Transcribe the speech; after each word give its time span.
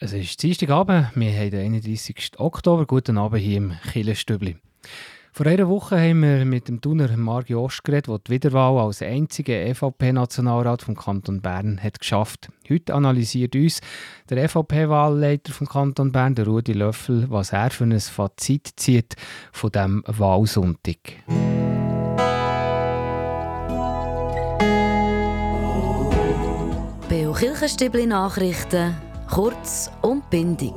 Es 0.00 0.12
ist 0.12 0.42
Dienstagabend, 0.42 1.12
wir 1.14 1.32
haben 1.32 1.50
den 1.52 1.72
31. 1.72 2.32
Oktober. 2.38 2.84
Guten 2.84 3.16
Abend 3.16 3.40
hier 3.40 3.58
im 3.58 3.74
Killenstübli. 3.92 4.56
Vor 5.32 5.46
einer 5.46 5.68
Woche 5.68 5.96
haben 5.96 6.20
wir 6.20 6.44
mit 6.44 6.66
dem 6.66 6.80
Thuner 6.80 7.16
Margi 7.16 7.54
Ost 7.54 7.84
geredet, 7.84 8.08
der 8.08 8.18
die 8.18 8.32
Wiederwahl 8.32 8.76
als 8.84 9.02
einziger 9.02 9.54
EVP-Nationalrat 9.54 10.82
vom 10.82 10.96
Kanton 10.96 11.40
Bern 11.40 11.80
hat 11.80 12.00
geschafft. 12.00 12.48
Heute 12.68 12.92
analysiert 12.92 13.54
uns 13.54 13.80
der 14.28 14.38
EVP-Wahlleiter 14.44 15.52
vom 15.52 15.68
Kanton 15.68 16.10
Bern, 16.10 16.34
der 16.34 16.46
Rudi 16.46 16.72
Löffel, 16.72 17.30
was 17.30 17.52
er 17.52 17.70
für 17.70 17.84
ein 17.84 18.00
Fazit 18.00 18.72
zieht 18.74 19.14
von 19.52 19.70
diesem 19.70 20.02
Wahlsonntag. 20.08 20.98
Beo 27.08 27.32
Kirchenstübli 27.32 28.06
Nachrichten 28.06 28.96
Kurz 29.30 29.90
und 30.02 30.28
bindig. 30.30 30.74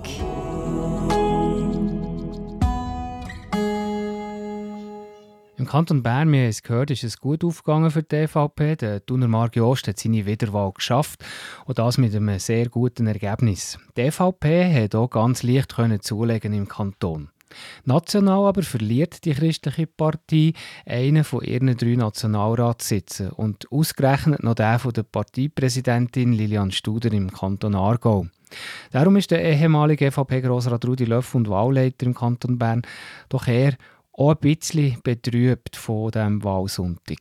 Im 5.57 5.65
Kanton 5.65 6.01
Bern, 6.01 6.31
wir 6.31 6.39
haben 6.39 6.49
es 6.49 6.63
gehört, 6.63 6.91
ist 6.91 7.03
es 7.03 7.19
gut 7.19 7.43
aufgegangen 7.43 7.91
für 7.91 8.03
die 8.03 8.15
EVP. 8.15 8.77
Der 8.77 9.05
Thuner 9.05 9.27
Margi 9.27 9.59
Ost 9.59 9.87
hat 9.87 9.99
seine 9.99 10.25
Wiederwahl 10.25 10.71
geschafft 10.71 11.23
und 11.65 11.77
das 11.77 11.97
mit 11.97 12.15
einem 12.15 12.39
sehr 12.39 12.69
guten 12.69 13.05
Ergebnis. 13.05 13.77
Die 13.97 14.01
EVP 14.01 14.83
hat 14.83 14.95
auch 14.95 15.09
ganz 15.09 15.43
leicht 15.43 15.75
können 15.75 16.01
zulegen 16.01 16.53
im 16.53 16.67
Kanton. 16.67 17.29
National 17.85 18.45
aber 18.45 18.63
verliert 18.63 19.23
die 19.25 19.33
christliche 19.33 19.87
Partei 19.87 20.53
einen 20.85 21.23
von 21.23 21.43
ihren 21.43 21.75
drei 21.77 21.95
Nationalratssitzen 21.95 23.31
und 23.31 23.71
ausgerechnet 23.71 24.43
noch 24.43 24.55
den 24.55 24.79
von 24.79 24.93
der 24.93 25.03
Parteipräsidentin 25.03 26.33
Lilian 26.33 26.71
Studer 26.71 27.11
im 27.11 27.31
Kanton 27.31 27.75
Aargau. 27.75 28.27
Darum 28.91 29.15
ist 29.15 29.31
der 29.31 29.43
ehemalige 29.43 30.05
EVP-Grossrat 30.05 30.85
Rudi 30.85 31.05
Löff 31.05 31.35
und 31.35 31.49
Wahlleiter 31.49 32.05
im 32.05 32.13
Kanton 32.13 32.57
Bern 32.57 32.81
doch 33.29 33.47
eher 33.47 33.73
auch 34.13 34.31
ein 34.31 34.37
bisschen 34.37 34.97
betrübt 35.03 35.75
von 35.75 36.11
diesem 36.11 36.43
Wahlsonntag. 36.43 37.19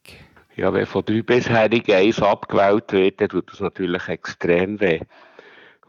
Ja, 0.56 0.72
wenn 0.72 0.86
von 0.86 1.05
drei 1.05 1.20
bisherigen 1.20 1.94
eins 1.94 2.22
abgewählt 2.22 2.91
wird, 2.92 3.20
dann 3.20 3.28
tut 3.28 3.52
das 3.52 3.60
natürlich 3.60 4.08
extrem 4.08 4.80
weh. 4.80 5.00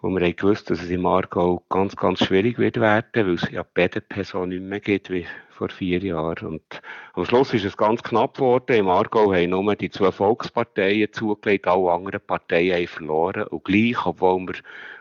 Und 0.02 0.16
wir 0.16 0.26
haben 0.26 0.36
gewusst, 0.36 0.70
dass 0.70 0.82
es 0.82 0.90
im 0.90 1.06
Aargau 1.06 1.64
ganz, 1.70 1.96
ganz 1.96 2.24
schwierig 2.24 2.60
wird 2.60 2.80
werden, 2.80 3.28
weil 3.28 3.34
es 3.34 3.50
ja 3.50 3.66
beide 3.74 4.00
Personen 4.02 4.50
nicht 4.50 4.62
mehr 4.62 4.80
gibt 4.80 5.10
wie 5.10 5.26
vor 5.50 5.70
vier 5.70 6.00
Jahren. 6.00 6.48
Und 6.48 6.82
am 7.14 7.26
Schluss 7.26 7.54
ist 7.54 7.66
es 7.66 7.76
ganz 7.76 8.04
knapp 8.04 8.36
geworden. 8.36 8.76
Im 8.76 8.90
Aargau 8.90 9.34
haben 9.34 9.50
nur 9.50 9.76
die 9.76 9.90
zwei 9.90 10.12
Volksparteien 10.12 11.12
zugelegt, 11.12 11.66
alle 11.68 11.92
anderen 11.92 12.22
Parteien 12.22 12.76
haben 12.76 12.88
verloren. 12.88 13.44
Und 13.48 13.64
gleich, 13.64 14.06
obwohl 14.06 14.40
wir 14.42 14.56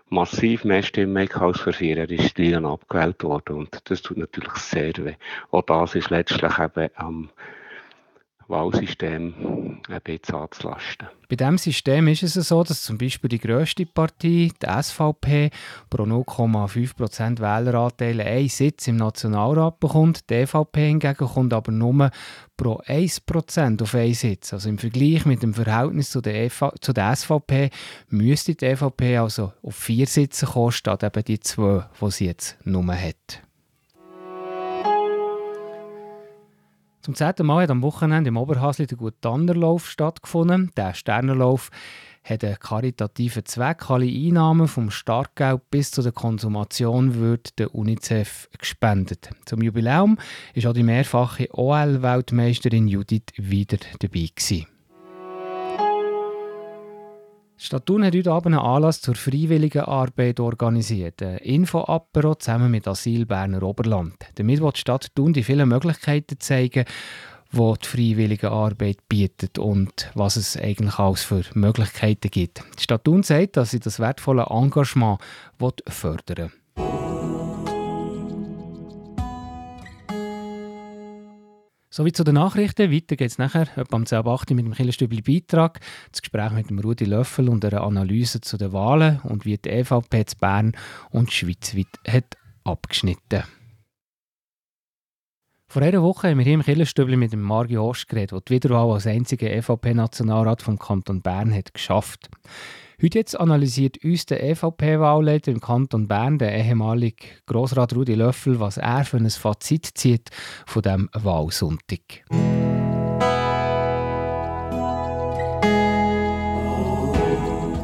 massiv 0.08 0.64
mehr 0.64 0.82
Stimmen 0.82 1.28
als 1.32 1.60
vor 1.60 1.72
vier 1.72 1.96
Jahren, 1.96 2.10
ist 2.10 2.38
Lian 2.38 2.66
abgewählt 2.66 3.22
worden. 3.24 3.56
Und 3.56 3.90
das 3.90 4.02
tut 4.02 4.16
natürlich 4.18 4.54
sehr 4.54 4.92
weh. 4.98 5.14
Auch 5.50 5.62
das 5.62 5.94
ist 5.94 6.10
letztlich 6.10 6.58
eben 6.58 6.90
am 6.96 7.30
Wahlsystem 8.48 9.34
ein 9.88 10.00
bisschen 10.02 10.34
anzulasten. 10.34 11.08
Bei 11.28 11.36
diesem 11.36 11.58
System 11.58 12.06
ist 12.08 12.22
es 12.22 12.34
so, 12.34 12.62
dass 12.62 12.82
zum 12.82 12.98
Beispiel 12.98 13.28
die 13.28 13.40
grösste 13.40 13.84
Partei, 13.84 14.50
die 14.62 14.82
SVP, 14.82 15.50
pro 15.90 16.04
0,5% 16.04 17.40
Wähleranteil 17.40 18.20
einen 18.20 18.48
Sitz 18.48 18.86
im 18.86 18.96
Nationalrat 18.96 19.80
bekommt. 19.80 20.30
Die 20.30 20.34
EVP 20.34 20.86
hingegen 20.86 21.26
kommt 21.26 21.52
aber 21.52 21.72
nur 21.72 22.10
pro 22.56 22.80
1% 22.86 23.82
auf 23.82 23.94
einen 23.94 24.14
Sitz. 24.14 24.52
Also 24.52 24.68
im 24.68 24.78
Vergleich 24.78 25.26
mit 25.26 25.42
dem 25.42 25.54
Verhältnis 25.54 26.10
zu 26.10 26.20
der, 26.20 26.44
EV 26.44 26.72
zu 26.80 26.92
der 26.92 27.14
SVP 27.16 27.70
müsste 28.08 28.54
die 28.54 28.66
EVP 28.66 29.18
also 29.18 29.52
auf 29.62 29.74
vier 29.74 30.06
Sitze 30.06 30.46
kommen, 30.46 30.72
statt 30.72 31.02
eben 31.02 31.24
die 31.24 31.40
zwei, 31.40 31.86
die 32.00 32.10
sie 32.10 32.26
jetzt 32.26 32.56
nur 32.64 32.86
hat. 32.94 33.45
Zum 37.06 37.14
zehnten 37.14 37.46
Mal 37.46 37.62
hat 37.62 37.70
am 37.70 37.82
Wochenende 37.82 38.26
im 38.26 38.36
Oberhasli 38.36 38.88
der 38.88 38.98
Gutannerlauf 38.98 39.88
stattgefunden. 39.88 40.72
Der 40.76 40.92
Sternenlauf 40.92 41.70
hat 42.24 42.42
einen 42.42 42.58
karitativen 42.58 43.44
Zweck. 43.44 43.88
Alle 43.88 44.06
Einnahmen 44.06 44.66
vom 44.66 44.90
Startgeld 44.90 45.70
bis 45.70 45.92
zu 45.92 46.02
der 46.02 46.10
Konsumation 46.10 47.20
wird 47.20 47.60
der 47.60 47.76
UNICEF 47.76 48.48
gespendet. 48.58 49.30
Zum 49.44 49.62
Jubiläum 49.62 50.18
ist 50.52 50.66
auch 50.66 50.72
die 50.72 50.82
mehrfache 50.82 51.46
OL-Weltmeisterin 51.52 52.88
Judith 52.88 53.34
wieder 53.36 53.78
dabei 54.00 54.28
gewesen. 54.34 54.66
Stadt 57.58 57.86
Thun 57.86 58.04
hat 58.04 58.14
heute 58.14 58.30
Abend 58.32 58.54
einen 58.54 58.66
Anlass 58.66 59.00
zur 59.00 59.14
freiwilligen 59.14 59.80
Arbeit 59.82 60.40
organisiert. 60.40 61.22
Ein 61.22 61.38
Info-Apero 61.38 62.34
zusammen 62.34 62.70
mit 62.70 62.86
Asyl 62.86 63.24
Berner 63.24 63.62
Oberland. 63.62 64.14
Damit 64.34 64.60
will 64.60 64.72
die 64.72 64.80
Stadt 64.80 65.08
Thun 65.14 65.32
die 65.32 65.42
vielen 65.42 65.70
Möglichkeiten 65.70 66.38
zeigen, 66.38 66.84
die 67.52 67.72
die 67.80 67.86
freiwillige 67.86 68.50
Arbeit 68.50 69.08
bietet 69.08 69.58
und 69.58 70.10
was 70.14 70.36
es 70.36 70.58
eigentlich 70.58 70.98
alles 70.98 71.22
für 71.22 71.44
Möglichkeiten 71.54 72.30
gibt. 72.30 72.62
Die 72.78 72.82
Stadt 72.82 73.04
Thun 73.04 73.22
sagt, 73.22 73.56
dass 73.56 73.70
sie 73.70 73.80
das 73.80 74.00
wertvolle 74.00 74.48
Engagement 74.50 75.18
fördern 75.88 76.36
will. 76.36 76.65
Sowie 81.96 82.12
zu 82.12 82.24
den 82.24 82.34
Nachrichten. 82.34 82.92
Weiter 82.92 83.16
geht 83.16 83.30
es 83.30 83.38
nachher 83.38 83.68
etwa 83.74 83.96
um 83.96 84.02
10.08 84.02 84.52
mit 84.52 84.66
dem 84.66 84.74
Killerstübli 84.74 85.22
Beitrag, 85.22 85.80
das 86.12 86.20
Gespräch 86.20 86.50
mit 86.50 86.68
dem 86.68 86.78
Rudi 86.78 87.06
Löffel 87.06 87.48
und 87.48 87.64
einer 87.64 87.80
Analyse 87.80 88.42
zu 88.42 88.58
den 88.58 88.74
Wahlen 88.74 89.18
und 89.20 89.46
wie 89.46 89.56
die 89.56 89.70
EVP 89.70 90.26
zu 90.26 90.36
Bern 90.36 90.72
und 91.08 91.32
schweizweit 91.32 91.86
hat 92.06 92.36
abgeschnitten. 92.64 93.44
Vor 95.68 95.82
einer 95.82 96.02
Woche 96.02 96.28
haben 96.28 96.38
wir 96.38 96.44
hier 96.44 96.54
im 96.54 96.62
Killerstübli 96.62 97.16
mit 97.16 97.32
dem 97.32 97.42
Margi 97.42 97.76
Ost 97.76 98.08
geredet, 98.08 98.32
der 98.32 98.40
die 98.40 98.54
Wiederwahl 98.54 98.92
als 98.92 99.06
einziger 99.06 99.50
EVP-Nationalrat 99.50 100.62
vom 100.62 100.78
Kanton 100.78 101.22
Bern 101.22 101.52
hat 101.52 101.74
geschafft. 101.74 102.30
Heute 103.02 103.18
jetzt 103.18 103.38
analysiert 103.38 104.02
uns 104.04 104.26
der 104.26 104.42
EVP-Wahlleiter 104.44 105.50
im 105.50 105.60
Kanton 105.60 106.06
Bern, 106.06 106.38
der 106.38 106.54
ehemalige 106.54 107.26
Grossrat 107.46 107.94
Rudi 107.94 108.14
Löffel, 108.14 108.60
was 108.60 108.76
er 108.76 109.04
für 109.04 109.16
ein 109.16 109.28
Fazit 109.28 109.86
zieht 109.94 110.30
von 110.66 110.82
dem 110.82 111.10
Wahlsonntag. 111.12 112.24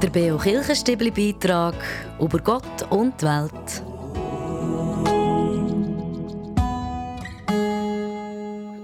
Der 0.02 0.10
Beo 0.10 0.38
Kirchenstibli 0.38 1.10
Beitrag 1.10 1.74
über 2.20 2.38
Gott 2.38 2.90
und 2.90 3.20
die 3.20 3.26
Welt. 3.26 3.91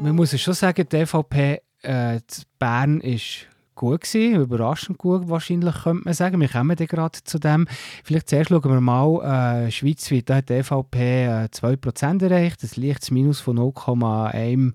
Man 0.00 0.14
muss 0.14 0.38
schon 0.40 0.54
sagen, 0.54 0.88
die 0.88 0.96
EVP 0.96 1.60
äh, 1.82 2.20
Bern 2.58 3.00
ist 3.00 3.46
gut 3.74 4.02
gewesen, 4.02 4.42
überraschend 4.42 4.96
gut 4.96 5.28
wahrscheinlich, 5.28 5.74
könnte 5.82 6.04
man 6.04 6.14
sagen. 6.14 6.40
Wir 6.40 6.48
kommen 6.48 6.76
gerade 6.76 7.18
zu 7.24 7.38
dem. 7.40 7.66
Vielleicht 8.04 8.28
zuerst 8.28 8.50
schauen 8.50 8.62
wir 8.62 8.80
mal, 8.80 9.66
äh, 9.66 9.70
schweizweit 9.72 10.30
hat 10.30 10.50
die 10.50 10.54
EVP 10.54 11.24
äh, 11.24 11.48
2% 11.52 12.22
erreicht, 12.22 12.62
ein 12.62 12.82
leichtes 12.82 13.10
Minus 13.10 13.40
von 13.40 13.58
0,1 13.58 14.72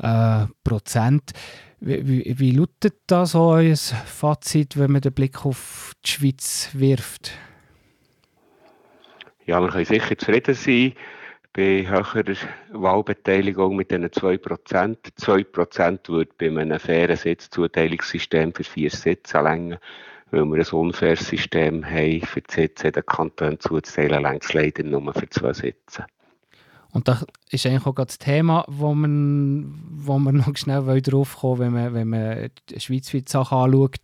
äh. 0.00 0.46
Wie, 1.80 2.08
wie, 2.08 2.38
wie 2.38 2.50
lautet 2.52 2.94
da 3.06 3.26
so 3.26 3.42
euer 3.42 3.76
Fazit, 3.76 4.76
wenn 4.76 4.92
man 4.92 5.02
den 5.02 5.12
Blick 5.12 5.46
auf 5.46 5.92
die 6.04 6.10
Schweiz 6.10 6.70
wirft? 6.72 7.32
Ja, 9.46 9.60
wir 9.60 9.68
können 9.68 9.84
sicher 9.84 10.18
zufrieden 10.18 10.54
sein 10.54 10.94
bei 11.52 11.86
höherer 11.86 12.34
Wahlbeteiligung 12.72 13.76
mit 13.76 13.90
diesen 13.90 14.06
2%. 14.06 14.96
2% 15.20 16.08
würde 16.08 16.30
bei 16.38 16.46
einem 16.46 16.78
fairen 16.78 17.16
Sitzzuteilungssystem 17.16 18.54
für 18.54 18.64
vier 18.64 18.90
Sitze 18.90 19.40
länger, 19.40 19.78
weil 20.30 20.44
wir 20.46 20.64
ein 20.66 20.78
unfaires 20.78 21.26
System 21.26 21.84
haben, 21.84 22.22
für 22.22 22.40
die 22.40 22.52
Sitze 22.52 22.90
den 22.90 23.04
Kantonen 23.04 23.60
zuzuteilen, 23.60 24.22
längst 24.22 24.54
leider 24.54 24.82
nur 24.82 25.12
für 25.12 25.28
zwei 25.28 25.52
Sitze. 25.52 26.06
Und 26.92 27.08
das 27.08 27.24
ist 27.50 27.66
eigentlich 27.66 27.86
auch 27.86 27.94
das 27.94 28.18
Thema, 28.18 28.64
wo 28.68 28.94
man, 28.94 29.74
wo 29.90 30.18
man 30.18 30.36
noch 30.46 30.56
schnell 30.56 31.00
drauf 31.02 31.36
kommen 31.38 31.60
wenn 31.60 31.72
man, 31.72 31.94
wenn 31.94 32.08
man 32.08 32.50
die 32.70 32.80
schweizweite 32.80 33.30
Sache 33.30 33.56
anschaut 33.56 34.00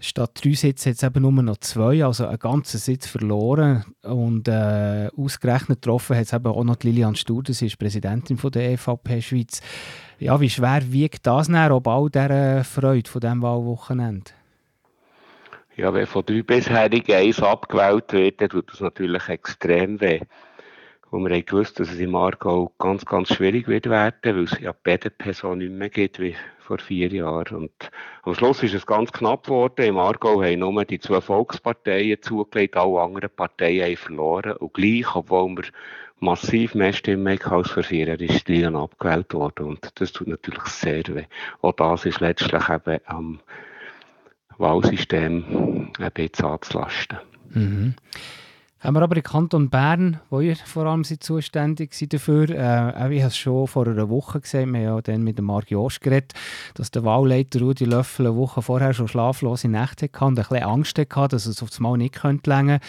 statt 0.00 0.40
drei 0.42 0.52
Sitze 0.52 0.90
es 0.90 1.02
eben 1.02 1.22
nur 1.22 1.30
noch 1.30 1.58
zwei, 1.58 2.04
also 2.04 2.26
einen 2.26 2.38
ganzen 2.38 2.78
Sitz 2.78 3.06
verloren. 3.06 3.84
Und 4.02 4.48
äh, 4.48 5.08
ausgerechnet 5.16 5.82
getroffen 5.82 6.16
hat 6.16 6.24
es 6.24 6.32
eben 6.32 6.46
auch 6.46 6.64
noch 6.64 6.82
Lilian 6.82 7.14
Studer, 7.14 7.52
sie 7.52 7.66
ist 7.66 7.78
Präsidentin 7.78 8.36
von 8.36 8.50
der 8.50 8.72
EVP 8.72 9.20
Schweiz. 9.22 9.60
Ja, 10.18 10.40
wie 10.40 10.50
schwer 10.50 10.80
wiegt 10.90 11.26
das 11.26 11.48
näher 11.48 11.74
ob 11.74 11.86
all 11.86 12.10
dieser 12.10 12.64
Freude 12.64 13.08
von 13.08 13.20
diesem 13.20 13.42
Wahlwochenende? 13.42 14.30
Ja, 15.76 15.94
wenn 15.94 16.06
von 16.06 16.24
drei 16.26 16.42
bisherigen 16.42 17.14
eins 17.14 17.40
abgewählt 17.40 18.12
wird, 18.12 18.40
dann 18.40 18.50
tut 18.50 18.72
das 18.72 18.80
natürlich 18.80 19.28
extrem 19.28 20.00
weh. 20.00 20.20
wo 21.10 21.18
wir 21.18 21.34
haben 21.34 21.44
gewusst, 21.44 21.80
dass 21.80 21.90
es 21.90 21.98
im 21.98 22.14
Aargau 22.14 22.72
ganz, 22.78 23.04
ganz 23.04 23.34
schwierig 23.34 23.66
wird 23.66 23.88
werden, 23.88 24.36
weil 24.36 24.44
es 24.44 24.58
ja 24.60 24.72
BDP 24.72 25.32
so 25.32 25.54
nicht 25.54 25.72
mehr 25.72 25.88
gibt 25.88 26.20
wie 26.20 26.36
vor 26.70 26.78
vier 26.78 27.08
Jahren. 27.08 27.56
Und 27.56 27.90
am 28.22 28.34
Schluss 28.34 28.62
ist 28.62 28.74
es 28.74 28.86
ganz 28.86 29.10
knapp 29.10 29.44
geworden. 29.44 29.84
Im 29.84 29.98
Aargau 29.98 30.40
haben 30.40 30.60
nur 30.60 30.84
die 30.84 31.00
zwei 31.00 31.20
Volksparteien 31.20 32.22
zugelegt, 32.22 32.76
alle 32.76 33.00
anderen 33.00 33.30
Parteien 33.30 33.86
haben 33.86 33.96
verloren. 33.96 34.52
Und 34.52 34.74
gleich, 34.74 35.16
obwohl 35.16 35.56
wir 35.56 35.64
massiv 36.20 36.76
mehr 36.76 36.92
Stimmen 36.92 37.40
als 37.42 37.70
vor 37.70 37.82
vier 37.82 38.06
Jahren, 38.06 38.20
ist 38.20 38.48
Lilian 38.48 38.76
abgewählt 38.76 39.34
worden. 39.34 39.66
Und 39.66 39.90
das 39.96 40.12
tut 40.12 40.28
natürlich 40.28 40.62
sehr 40.66 41.02
weh. 41.08 41.24
Auch 41.60 41.72
das 41.72 42.06
ist 42.06 42.20
letztlich 42.20 42.68
eben 42.68 43.00
am 43.06 43.40
Wahlsystem 44.58 45.90
ein 45.98 46.12
bisschen 46.12 46.46
anzulasten. 46.46 47.18
Mhm. 47.52 47.94
Haben 48.80 48.96
wir 48.96 49.02
aber 49.02 49.16
im 49.16 49.22
Kanton 49.22 49.68
Bern, 49.68 50.20
wo 50.30 50.40
ihr 50.40 50.56
vor 50.56 50.86
allem 50.86 51.04
seid 51.04 51.22
zuständig 51.22 51.92
seid 51.92 52.14
dafür, 52.14 52.48
äh, 52.48 53.14
ich 53.14 53.22
habe 53.22 53.28
es 53.28 53.36
schon 53.36 53.66
vor 53.66 53.86
einer 53.86 54.08
Woche 54.08 54.40
gesehen, 54.40 54.72
wir 54.72 54.88
haben 54.88 54.96
ja 54.96 55.02
dann 55.02 55.22
mit 55.22 55.36
dem 55.36 55.44
Marc 55.44 55.70
Jost 55.70 56.00
geredet, 56.00 56.32
dass 56.72 56.90
der 56.90 57.04
Wahlleiter 57.04 57.60
Rudi 57.60 57.84
Löffel 57.84 58.28
eine 58.28 58.36
Woche 58.36 58.62
vorher 58.62 58.94
schon 58.94 59.06
schlaflose 59.06 59.68
Nächte 59.68 60.06
hatte 60.06 60.24
und 60.24 60.38
ein 60.38 60.46
bisschen 60.46 60.62
Angst 60.62 60.98
hatte, 60.98 61.28
dass 61.28 61.44
es 61.44 61.62
aufs 61.62 61.78
Mal 61.78 61.98
nicht 61.98 62.14
könnte 62.14 62.48
länger. 62.48 62.80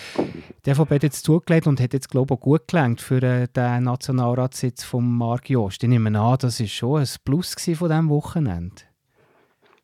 Der 0.63 0.77
von 0.77 0.89
hat 0.89 1.03
jetzt 1.03 1.25
zugelegt 1.25 1.67
und 1.67 1.81
hat 1.81 1.91
jetzt, 1.91 2.09
glaube 2.09 2.33
ich, 2.33 2.39
auch 2.39 2.41
gut 2.41 2.69
gelenkt 2.69 3.01
für 3.01 3.21
äh, 3.21 3.49
den 3.49 3.83
Nationalratssitz 3.83 4.85
von 4.85 5.05
Marc 5.17 5.49
Jost. 5.49 5.83
Ich 5.83 5.89
nehme 5.89 6.17
an, 6.17 6.37
das 6.39 6.61
war 6.61 6.67
schon 6.67 7.01
ein 7.01 7.09
Plus 7.25 7.53
von 7.53 7.89
diesem 7.89 8.07
Wochenende. 8.07 8.90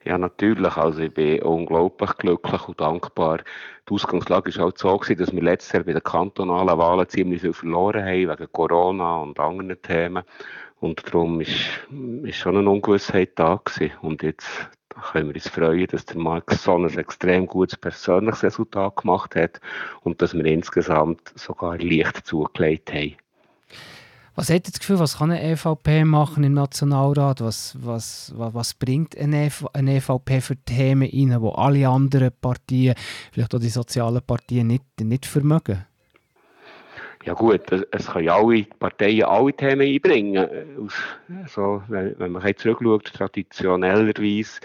Ja, 0.07 0.17
natürlich. 0.17 0.77
Also 0.77 1.01
ich 1.01 1.13
bin 1.13 1.41
unglaublich 1.41 2.15
glücklich 2.15 2.65
und 2.69 2.79
dankbar. 2.79 3.39
Die 3.89 3.93
Ausgangslage 3.93 4.55
war 4.55 4.63
halt 4.63 4.77
so, 4.77 4.97
gewesen, 4.97 5.19
dass 5.19 5.33
wir 5.33 5.41
letztes 5.41 5.73
Jahr 5.73 5.83
bei 5.83 5.91
den 5.91 6.01
kantonalen 6.01 6.77
Wahlen 6.77 7.09
ziemlich 7.09 7.41
viel 7.41 7.51
verloren 7.51 8.05
haben, 8.05 8.29
wegen 8.29 8.51
Corona 8.53 9.17
und 9.17 9.37
anderen 9.37 9.81
Themen. 9.81 10.23
Und 10.79 11.05
darum 11.05 11.41
ist, 11.41 11.59
ist 12.23 12.37
schon 12.37 12.55
eine 12.55 12.69
Ungewissheit 12.69 13.31
da 13.35 13.59
gewesen. 13.65 13.91
Und 14.01 14.23
jetzt 14.23 14.69
können 15.11 15.27
wir 15.27 15.35
uns 15.35 15.49
freuen, 15.49 15.87
dass 15.87 16.05
der 16.05 16.17
Mark 16.19 16.53
so 16.53 16.77
ein 16.77 16.97
extrem 16.97 17.45
gutes 17.45 17.77
persönliches 17.77 18.43
Resultat 18.43 18.95
gemacht 18.95 19.35
hat 19.35 19.59
und 20.03 20.21
dass 20.21 20.33
wir 20.33 20.45
insgesamt 20.45 21.33
sogar 21.35 21.77
leicht 21.79 22.25
zugelegt 22.25 22.93
haben. 22.93 23.17
Was 24.37 24.51
hat 24.51 24.67
das 24.67 24.77
Gefühl, 24.77 24.99
was 24.99 25.17
kann 25.17 25.31
eine 25.31 25.41
EVP 25.41 26.03
machen 26.03 26.43
im 26.43 26.53
Nationalrat? 26.53 27.41
Was, 27.41 27.75
was, 27.81 28.31
was, 28.37 28.53
was 28.53 28.73
bringt 28.75 29.17
eine, 29.17 29.49
eine 29.73 29.95
EVP 29.95 30.41
für 30.41 30.55
Themen 30.57 31.09
rein, 31.11 31.41
die 31.41 31.51
alle 31.55 31.89
anderen 31.89 32.29
Partien, 32.39 32.93
vielleicht 33.31 33.55
auch 33.55 33.59
die 33.59 33.69
sozialen 33.69 34.21
Partien, 34.21 34.67
nicht, 34.67 34.83
nicht 35.01 35.25
vermögen? 35.25 35.87
Ja 37.25 37.33
gut, 37.33 37.61
es 37.89 38.05
können 38.05 38.29
alle 38.29 38.67
Parteien 38.77 39.23
alle 39.23 39.53
Themen 39.53 39.87
einbringen. 39.87 40.47
Also, 41.41 41.81
wenn, 41.87 42.13
wenn 42.19 42.31
man 42.33 42.55
zurückschaut, 42.55 43.11
traditionellerweise 43.11 44.59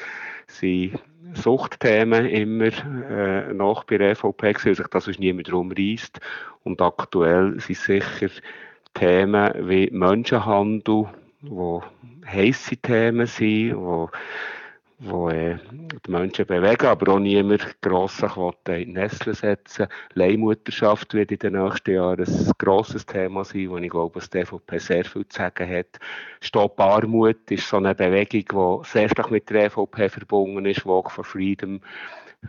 sind 0.48 0.98
Suchtthemen 1.32 2.26
immer 2.26 2.66
äh, 3.08 3.54
nach 3.54 3.84
bei 3.84 3.96
der 3.96 4.10
EVP, 4.10 4.54
weil 4.64 4.74
sich 4.74 4.86
das 4.88 5.18
niemand 5.18 5.50
drum 5.50 5.72
reißt. 5.72 6.20
Und 6.62 6.82
aktuell 6.82 7.58
sind 7.58 7.78
sicher 7.78 8.28
Themen 8.94 9.68
wie 9.68 9.90
Menschenhandel, 9.90 11.06
wo 11.42 11.82
heisse 12.26 12.76
Themen 12.76 13.26
sind, 13.26 13.76
wo, 13.76 14.10
wo 15.04 15.28
äh, 15.28 15.58
die 16.06 16.10
Menschen 16.10 16.46
bewegen, 16.46 16.86
aber 16.86 17.12
auch 17.12 17.18
niemand 17.18 17.80
gross 17.80 18.22
in 18.22 18.52
die 18.66 18.86
Nesseln 18.86 19.34
setzen. 19.34 19.88
Leihmutterschaft 20.14 21.12
wird 21.14 21.32
in 21.32 21.38
den 21.38 21.54
nächsten 21.54 21.94
Jahren 21.94 22.24
ein 22.24 22.52
grosses 22.58 23.04
Thema 23.04 23.44
sein, 23.44 23.70
wo 23.70 23.78
ich 23.78 23.90
glaube, 23.90 24.20
dass 24.20 24.30
die 24.30 24.38
EVP 24.38 24.78
sehr 24.78 25.04
viel 25.04 25.26
zu 25.26 25.38
sagen 25.38 25.68
hat. 25.68 25.98
Stopp 26.40 26.78
Armut 26.80 27.50
ist 27.50 27.68
so 27.68 27.78
eine 27.78 27.94
Bewegung, 27.94 28.82
die 28.84 28.88
sehr 28.88 29.08
stark 29.08 29.30
mit 29.30 29.50
der 29.50 29.66
EVP 29.66 30.08
verbunden 30.08 30.66
ist, 30.66 30.86
Walk 30.86 31.10
for 31.10 31.24
Freedom 31.24 31.80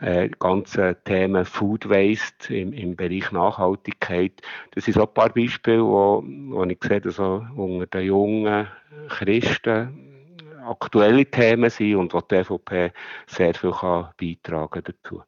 äh, 0.01 0.29
ganze 0.39 0.97
Themen 1.05 1.45
Food 1.45 1.87
Waste 1.89 2.55
im, 2.55 2.73
im 2.73 2.95
Bereich 2.95 3.31
Nachhaltigkeit. 3.31 4.33
Das 4.71 4.85
sind 4.85 4.95
so 4.95 5.03
ein 5.03 5.13
paar 5.13 5.29
Beispiele, 5.29 5.83
wo, 5.83 6.23
wo 6.23 6.63
ich 6.63 6.79
sehe, 6.83 7.01
dass 7.01 7.17
so 7.17 7.45
unter 7.55 7.85
den 7.87 8.07
jungen 8.07 8.67
Christen 9.09 10.12
aktuelle 10.63 11.25
Themen 11.25 11.69
sind 11.69 11.95
und 11.95 12.13
wo 12.13 12.21
die 12.21 12.35
EVP 12.35 12.93
sehr 13.27 13.53
viel 13.53 13.71
kann 13.71 14.09
beitragen 14.17 14.81
dazu. 14.83 15.21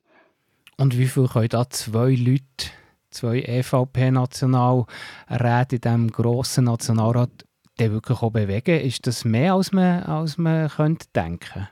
Und 0.77 0.97
wie 0.97 1.07
viel 1.07 1.27
können 1.27 1.49
da 1.49 1.69
zwei 1.69 2.15
Leute, 2.15 2.71
zwei 3.09 3.41
EVP-Nationalräte 3.41 5.75
in 5.75 5.81
diesem 5.81 6.11
grossen 6.11 6.63
Nationalrat 6.65 7.45
wirklich 7.77 8.21
auch 8.21 8.31
bewegen? 8.31 8.81
Ist 8.81 9.07
das 9.07 9.25
mehr, 9.25 9.53
als 9.53 9.71
man, 9.71 10.03
als 10.03 10.37
man 10.37 10.69
könnte 10.69 11.07
denken 11.15 11.69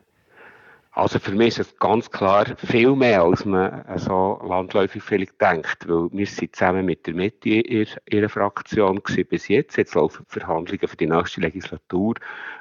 also 0.96 1.18
für 1.18 1.32
mich 1.32 1.60
ist 1.60 1.72
es 1.72 1.80
ganz 1.80 2.12
klar 2.12 2.46
viel 2.58 2.96
mehr, 2.96 3.24
als 3.24 3.46
man 3.46 3.84
so 3.98 4.40
landläufig 4.48 5.02
vielleicht 5.02 5.42
denkt, 5.42 5.88
weil 5.88 6.08
wir 6.12 6.28
sind 6.28 6.56
zusammen 6.56 6.86
mit 6.86 7.08
der 7.08 7.16
Mitte 7.16 7.50
in 7.50 7.88
ihrer 8.10 8.30
Fraktion 8.30 9.02
bis 9.28 9.48
jetzt. 9.48 9.76
Jetzt 9.76 9.96
laufen 9.96 10.24
die 10.30 10.40
Verhandlungen 10.40 10.88
für 10.88 10.98
die 10.98 11.08
nächste 11.08 11.42
Legislatur, 11.42 12.14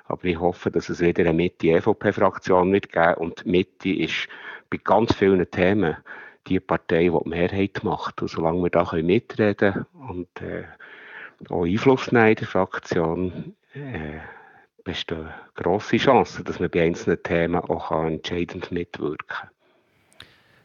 aber 0.07 0.25
ich 0.25 0.41
hoffe, 0.41 0.71
dass 0.71 0.89
es 0.89 1.01
wieder 1.01 1.25
eine 1.25 1.35
Mitte-EVP-Fraktion 1.35 2.73
wird 2.73 2.91
geben 2.91 3.15
und 3.15 3.45
die 3.45 3.51
Mitte 3.51 3.91
ist 3.91 4.29
bei 4.71 4.79
ganz 4.83 5.15
vielen 5.15 5.51
Themen 5.51 5.99
die 6.47 6.59
Partei, 6.59 7.11
die 7.11 7.19
die 7.25 7.29
Mehrheit 7.29 7.85
macht. 7.85 8.23
Und 8.23 8.29
solange 8.29 8.63
wir 8.63 8.71
da 8.71 8.91
mitreden 8.95 9.55
können 9.57 9.87
und 10.09 10.41
äh, 10.41 10.65
auch 11.51 11.67
Einfluss 11.67 12.11
nehmen 12.13 12.29
in 12.29 12.35
der 12.37 12.47
Fraktion, 12.47 13.55
äh, 13.75 14.21
bestehen 14.85 15.29
grosse 15.55 15.97
Chancen, 15.97 16.45
dass 16.45 16.61
man 16.61 16.71
bei 16.71 16.83
einzelnen 16.83 17.23
Themen 17.23 17.57
auch 17.57 17.91
entscheidend 18.05 18.71
mitwirken 18.73 19.27
kann. 19.29 19.49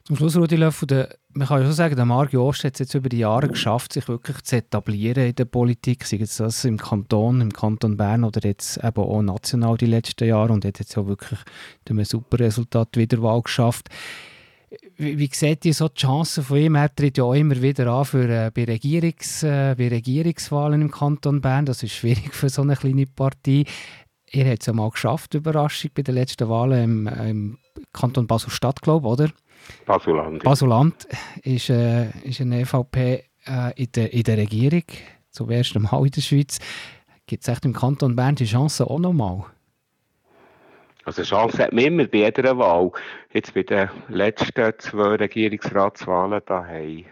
Zum 0.07 0.15
Schluss, 0.15 0.37
Rudi 0.37 0.55
Löffel, 0.55 1.09
man 1.33 1.47
kann 1.47 1.59
ja 1.59 1.65
schon 1.65 1.73
sagen, 1.73 1.97
der 1.97 2.05
Marc 2.05 2.33
Ost 2.33 2.63
hat 2.63 2.75
es 2.75 2.79
jetzt 2.79 2.93
über 2.93 3.09
die 3.09 3.19
Jahre 3.19 3.49
geschafft, 3.49 3.91
sich 3.91 4.07
wirklich 4.07 4.41
zu 4.41 4.55
etablieren 4.55 5.27
in 5.27 5.35
der 5.35 5.43
Politik, 5.43 6.05
sei 6.05 6.19
es 6.21 6.37
das 6.37 6.63
im 6.63 6.77
Kanton, 6.77 7.41
im 7.41 7.51
Kanton 7.51 7.97
Bern 7.97 8.23
oder 8.23 8.39
jetzt 8.47 8.77
eben 8.77 9.03
auch 9.03 9.21
national 9.21 9.75
die 9.75 9.85
letzten 9.85 10.25
Jahre 10.29 10.53
und 10.53 10.63
hat 10.63 10.79
jetzt 10.79 10.95
ja 10.95 11.05
wirklich 11.05 11.39
einem 11.89 12.05
super 12.05 12.39
Resultat 12.39 12.95
Wiederwahl 12.95 13.41
geschafft. 13.41 13.89
Wie, 14.95 15.19
wie 15.19 15.29
seht 15.31 15.65
ihr 15.65 15.73
so 15.73 15.89
die 15.89 15.99
Chancen 15.99 16.43
von 16.43 16.57
ihm? 16.57 16.75
Er 16.75 16.93
tritt 16.93 17.17
ja 17.17 17.25
auch 17.25 17.33
immer 17.33 17.61
wieder 17.61 17.87
an 17.87 18.05
für, 18.05 18.29
äh, 18.29 18.51
bei, 18.53 18.63
Regierungs, 18.63 19.43
äh, 19.43 19.75
bei 19.77 19.89
Regierungswahlen 19.89 20.81
im 20.81 20.91
Kanton 20.91 21.41
Bern. 21.41 21.65
Das 21.65 21.83
ist 21.83 21.93
schwierig 21.93 22.33
für 22.33 22.49
so 22.49 22.61
eine 22.61 22.75
kleine 22.75 23.07
Partei. 23.07 23.65
Ihr 24.31 24.45
habt 24.45 24.61
es 24.61 24.65
ja 24.65 24.73
mal 24.73 24.89
geschafft, 24.89 25.33
Überraschung, 25.33 25.91
bei 25.95 26.01
den 26.01 26.15
letzten 26.15 26.49
Wahlen 26.49 26.83
im, 26.83 27.07
im 27.07 27.57
Kanton 27.93 28.27
Basel-Stadt, 28.27 28.81
glaube 28.81 29.07
ich, 29.07 29.13
oder? 29.13 29.29
Basuland. 29.85 30.43
Basuland 30.43 31.07
ist, 31.43 31.69
äh, 31.69 32.09
ist 32.23 32.41
eine 32.41 32.61
EVP 32.61 33.23
äh, 33.45 33.73
in, 33.75 33.91
der, 33.93 34.13
in 34.13 34.23
der 34.23 34.37
Regierung, 34.37 34.83
zum 35.29 35.49
ersten 35.49 35.83
Mal 35.83 36.05
in 36.05 36.11
der 36.11 36.21
Schweiz. 36.21 36.59
Gibt 37.25 37.47
es 37.47 37.59
im 37.63 37.73
Kanton 37.73 38.15
Bern 38.15 38.35
die 38.35 38.45
Chance 38.45 38.85
auch 38.85 38.99
nochmal? 38.99 39.45
Also 41.03 41.23
Chance 41.23 41.63
hat 41.63 41.71
man 41.71 41.85
immer 41.85 42.05
bei 42.05 42.17
jeder 42.19 42.57
Wahl. 42.57 42.91
Jetzt 43.31 43.53
bei 43.53 43.63
den 43.63 43.89
letzten 44.09 44.73
zwei 44.77 45.15
Regierungsratswahlen, 45.15 46.41
da 46.45 46.65
haben 46.65 47.05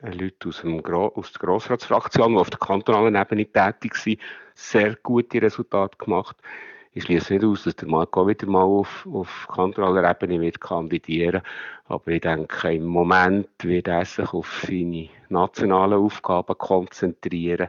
Leute 0.00 0.48
aus, 0.48 0.62
dem 0.62 0.82
Gro 0.82 1.08
aus 1.08 1.32
der 1.32 1.40
Grossratsfraktion, 1.40 2.32
die 2.32 2.38
auf 2.38 2.50
der 2.50 2.58
kantonalen 2.58 3.14
Ebene 3.14 3.44
tätig 3.44 3.94
sind, 3.96 4.20
sehr 4.54 4.96
gute 5.02 5.42
Resultate 5.42 5.96
gemacht. 5.98 6.36
Ich 6.94 7.04
schließe 7.04 7.32
nicht 7.32 7.44
aus, 7.44 7.64
dass 7.64 7.76
der 7.76 7.88
Marco 7.88 8.28
wieder 8.28 8.46
mal 8.46 8.64
auf, 8.64 9.08
auf 9.10 9.48
kantonaler 9.50 10.10
Ebene 10.10 10.42
wird 10.42 10.60
kandidieren 10.60 11.40
Aber 11.86 12.10
ich 12.10 12.20
denke, 12.20 12.74
im 12.74 12.84
Moment 12.84 13.48
wird 13.62 13.88
er 13.88 14.04
sich 14.04 14.30
auf 14.34 14.62
seine 14.66 15.08
nationalen 15.30 15.98
Aufgaben 15.98 16.58
konzentrieren. 16.58 17.68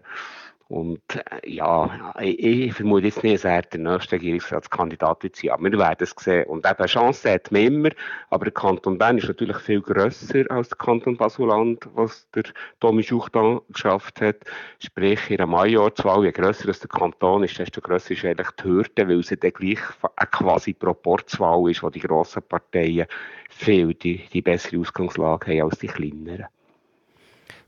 Und 0.73 1.01
äh, 1.13 1.47
ja, 1.47 2.15
ich, 2.19 2.39
ich, 2.39 2.73
vermute 2.73 3.05
jetzt 3.05 3.21
nicht, 3.21 3.35
dass 3.35 3.43
er 3.43 3.61
der 3.61 3.79
nächste 3.79 4.13
Regierungsratskandidat 4.13 5.21
wird 5.21 5.35
sein. 5.35 5.51
Aber 5.51 5.71
wir 5.71 5.77
werden 5.77 5.97
es 5.99 6.15
sehen. 6.17 6.47
Und 6.47 6.65
eben, 6.65 6.85
Chance 6.87 7.31
hat 7.31 7.51
man 7.51 7.61
immer. 7.61 7.89
Aber 8.31 8.45
der 8.45 8.53
Kanton 8.55 8.97
Bern 8.97 9.19
ist 9.19 9.27
natürlich 9.27 9.57
viel 9.57 9.81
grösser 9.81 10.49
als 10.49 10.69
der 10.69 10.79
Kanton 10.79 11.15
Basuland, 11.15 11.87
was 11.93 12.27
der 12.31 12.45
Tommy 12.79 13.03
Schuch 13.03 13.29
da 13.29 13.61
geschafft 13.69 14.19
hat. 14.19 14.37
Sprich, 14.79 15.29
in 15.29 15.37
einer 15.37 15.45
Majorzwahl, 15.45 16.25
je 16.25 16.31
grösser 16.31 16.71
der 16.71 16.89
Kanton 16.89 17.43
ist, 17.43 17.59
desto 17.59 17.79
grösser 17.79 18.11
ist 18.11 18.25
eigentlich 18.25 18.49
die 18.59 18.63
Hürde, 18.63 19.07
weil 19.07 19.19
es 19.19 19.27
dann 19.27 19.51
gleich 19.51 19.79
eine 20.15 20.29
quasi 20.31 20.73
Proporzwahl 20.73 21.69
ist, 21.69 21.83
wo 21.83 21.91
die 21.91 21.99
grossen 21.99 22.41
Parteien 22.49 23.05
viel 23.47 23.93
die, 23.93 24.23
die 24.33 24.41
bessere 24.41 24.81
Ausgangslage 24.81 25.51
haben 25.51 25.69
als 25.69 25.77
die 25.77 25.87
kleineren. 25.87 26.47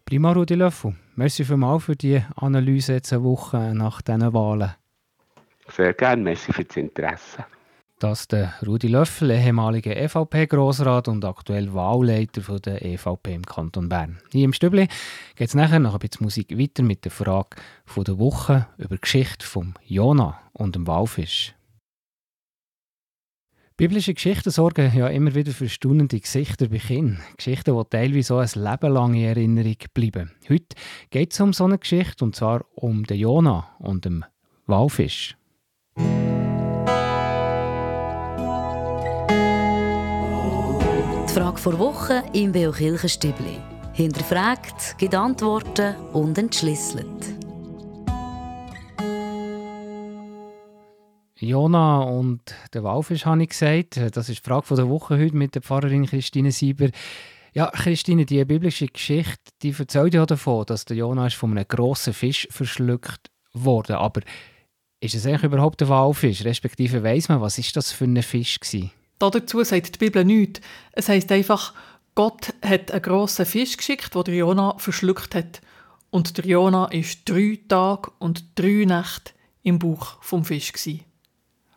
Prima, 0.05 0.31
Rudi 0.31 0.55
Löffel. 0.55 0.95
Merci 1.17 1.45
vielmals 1.45 1.85
für 1.85 1.95
die 1.95 2.21
Analyse 2.35 2.93
jetzt 2.93 3.13
eine 3.13 3.23
Woche 3.23 3.73
nach 3.73 4.01
diesen 4.01 4.33
Wahlen. 4.33 4.71
Sehr 5.69 5.93
gerne, 5.93 6.21
merci 6.21 6.51
für 6.51 6.65
das 6.65 6.75
Interesse. 6.75 7.45
Das 7.99 8.27
der 8.27 8.53
Rudi 8.67 8.89
Löffel, 8.89 9.31
ehemaliger 9.31 9.95
EVP-Grossrat 9.95 11.07
und 11.07 11.23
aktuell 11.23 11.73
Wahlleiter 11.73 12.59
der 12.59 12.83
EVP 12.83 13.33
im 13.33 13.45
Kanton 13.45 13.87
Bern. 13.87 14.19
Hier 14.33 14.43
im 14.43 14.51
Stübli 14.51 14.89
geht 15.37 15.47
es 15.47 15.55
nachher 15.55 15.79
noch 15.79 15.93
ein 15.93 15.99
bisschen 15.99 16.25
Musik 16.25 16.59
weiter 16.59 16.83
mit 16.83 17.05
der 17.05 17.11
Frage 17.11 17.55
von 17.85 18.03
der 18.03 18.19
Woche 18.19 18.67
über 18.77 18.95
die 18.95 19.01
Geschichte 19.01 19.47
von 19.47 19.75
Jona 19.85 20.37
und 20.51 20.75
dem 20.75 20.85
Walfisch. 20.85 21.55
Biblische 23.77 24.13
Geschichten 24.13 24.51
sorgen 24.51 24.89
ja 24.95 25.09
immer 25.09 25.35
wieder 25.35 25.51
für 25.51 25.67
staunende 25.67 26.17
Gesichter 26.17 26.69
bei 26.69 26.77
Kindern. 26.77 27.19
Geschichten, 27.35 27.75
die 27.75 27.89
teilweise 27.89 28.35
auch 28.35 28.39
ein 28.39 28.63
Leben 28.63 28.93
lang 28.93 29.13
in 29.15 29.23
Erinnerung 29.25 29.75
bleiben. 29.93 30.31
Heute 30.47 30.77
geht 31.09 31.33
es 31.33 31.41
um 31.41 31.51
so 31.51 31.65
eine 31.65 31.77
Geschichte, 31.77 32.23
und 32.23 32.37
zwar 32.37 32.63
um 32.75 33.03
den 33.03 33.17
Jona 33.17 33.75
und 33.79 34.05
den 34.05 34.23
Walfisch. 34.65 35.35
Frage 41.27 41.57
vor 41.57 41.77
Woche 41.77 42.23
im 42.31 42.53
Beo 42.53 42.71
Kirchenstübli. 42.71 43.59
Hinterfragt, 43.91 44.97
gibt 44.97 45.15
Antworten 45.15 45.95
und 46.13 46.37
entschlüsselt. 46.37 47.44
Jona 51.45 52.01
und 52.01 52.41
der 52.73 52.83
Walfisch 52.83 53.25
habe 53.25 53.43
ich 53.43 53.49
gesagt. 53.49 53.97
Das 53.97 54.29
ist 54.29 54.45
die 54.45 54.49
Frage 54.49 54.75
der 54.75 54.89
Woche 54.89 55.17
heute 55.17 55.35
mit 55.35 55.55
der 55.55 55.61
Pfarrerin 55.61 56.05
Christine 56.05 56.51
Sieber. 56.51 56.89
Ja, 57.53 57.67
Christine, 57.67 58.25
die 58.25 58.43
biblische 58.43 58.87
Geschichte, 58.87 59.51
die 59.61 59.73
erzählt 59.77 60.13
ja 60.13 60.25
davon, 60.25 60.65
dass 60.65 60.85
der 60.85 60.97
Jona 60.97 61.29
von 61.29 61.51
einem 61.51 61.67
grossen 61.67 62.13
Fisch 62.13 62.47
verschluckt 62.51 63.31
wurde. 63.53 63.97
Aber 63.97 64.21
ist 64.99 65.15
es 65.15 65.25
eigentlich 65.25 65.43
überhaupt 65.43 65.81
ein 65.81 65.89
Walfisch? 65.89 66.43
Respektive 66.43 67.03
weiss 67.03 67.29
man, 67.29 67.41
was 67.41 67.57
ist 67.57 67.75
das 67.77 67.91
für 67.91 68.05
ein 68.05 68.21
Fisch 68.23 68.59
gewesen? 68.59 68.91
Dazu 69.19 69.63
sagt 69.63 69.95
die 69.95 69.99
Bibel 69.99 70.25
nichts. 70.25 70.59
Es 70.91 71.07
heißt 71.07 71.31
einfach, 71.31 71.73
Gott 72.15 72.53
hat 72.61 72.91
einen 72.91 73.01
grossen 73.01 73.45
Fisch 73.45 73.77
geschickt, 73.77 74.13
der 74.15 74.33
Jona 74.33 74.77
verschluckt 74.77 75.35
hat. 75.35 75.61
Und 76.09 76.37
der 76.37 76.45
Jona 76.45 76.89
war 76.91 77.03
drei 77.25 77.59
Tage 77.67 78.11
und 78.19 78.45
drei 78.55 78.85
Nächte 78.85 79.33
im 79.63 79.79
Bauch 79.79 80.17
vom 80.21 80.45
Fisch. 80.45 80.73
Gewesen. 80.73 81.01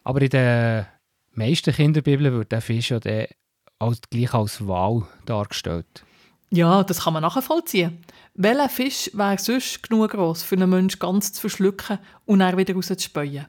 Aber 0.08 0.22
in 0.22 0.30
den 0.30 0.86
meisten 1.32 1.74
Kinderbibeln 1.74 2.32
wird 2.32 2.50
der 2.50 2.62
Fisch 2.62 2.92
ja 2.92 2.98
als, 3.78 4.00
gleich 4.08 4.32
als 4.32 4.66
Wal 4.66 5.02
dargestellt. 5.26 6.02
Ja, 6.48 6.82
das 6.82 7.04
kann 7.04 7.12
man 7.12 7.24
nachvollziehen. 7.24 7.98
Welcher 8.32 8.70
Fisch 8.70 9.10
wäre 9.12 9.36
sonst 9.36 9.82
genug 9.82 10.12
groß 10.12 10.44
für 10.44 10.56
einen 10.56 10.70
Menschen 10.70 10.98
ganz 10.98 11.34
zu 11.34 11.42
verschlucken 11.42 11.98
und 12.24 12.38
dann 12.38 12.56
wieder 12.56 12.72
rauszuspäuen? 12.72 13.48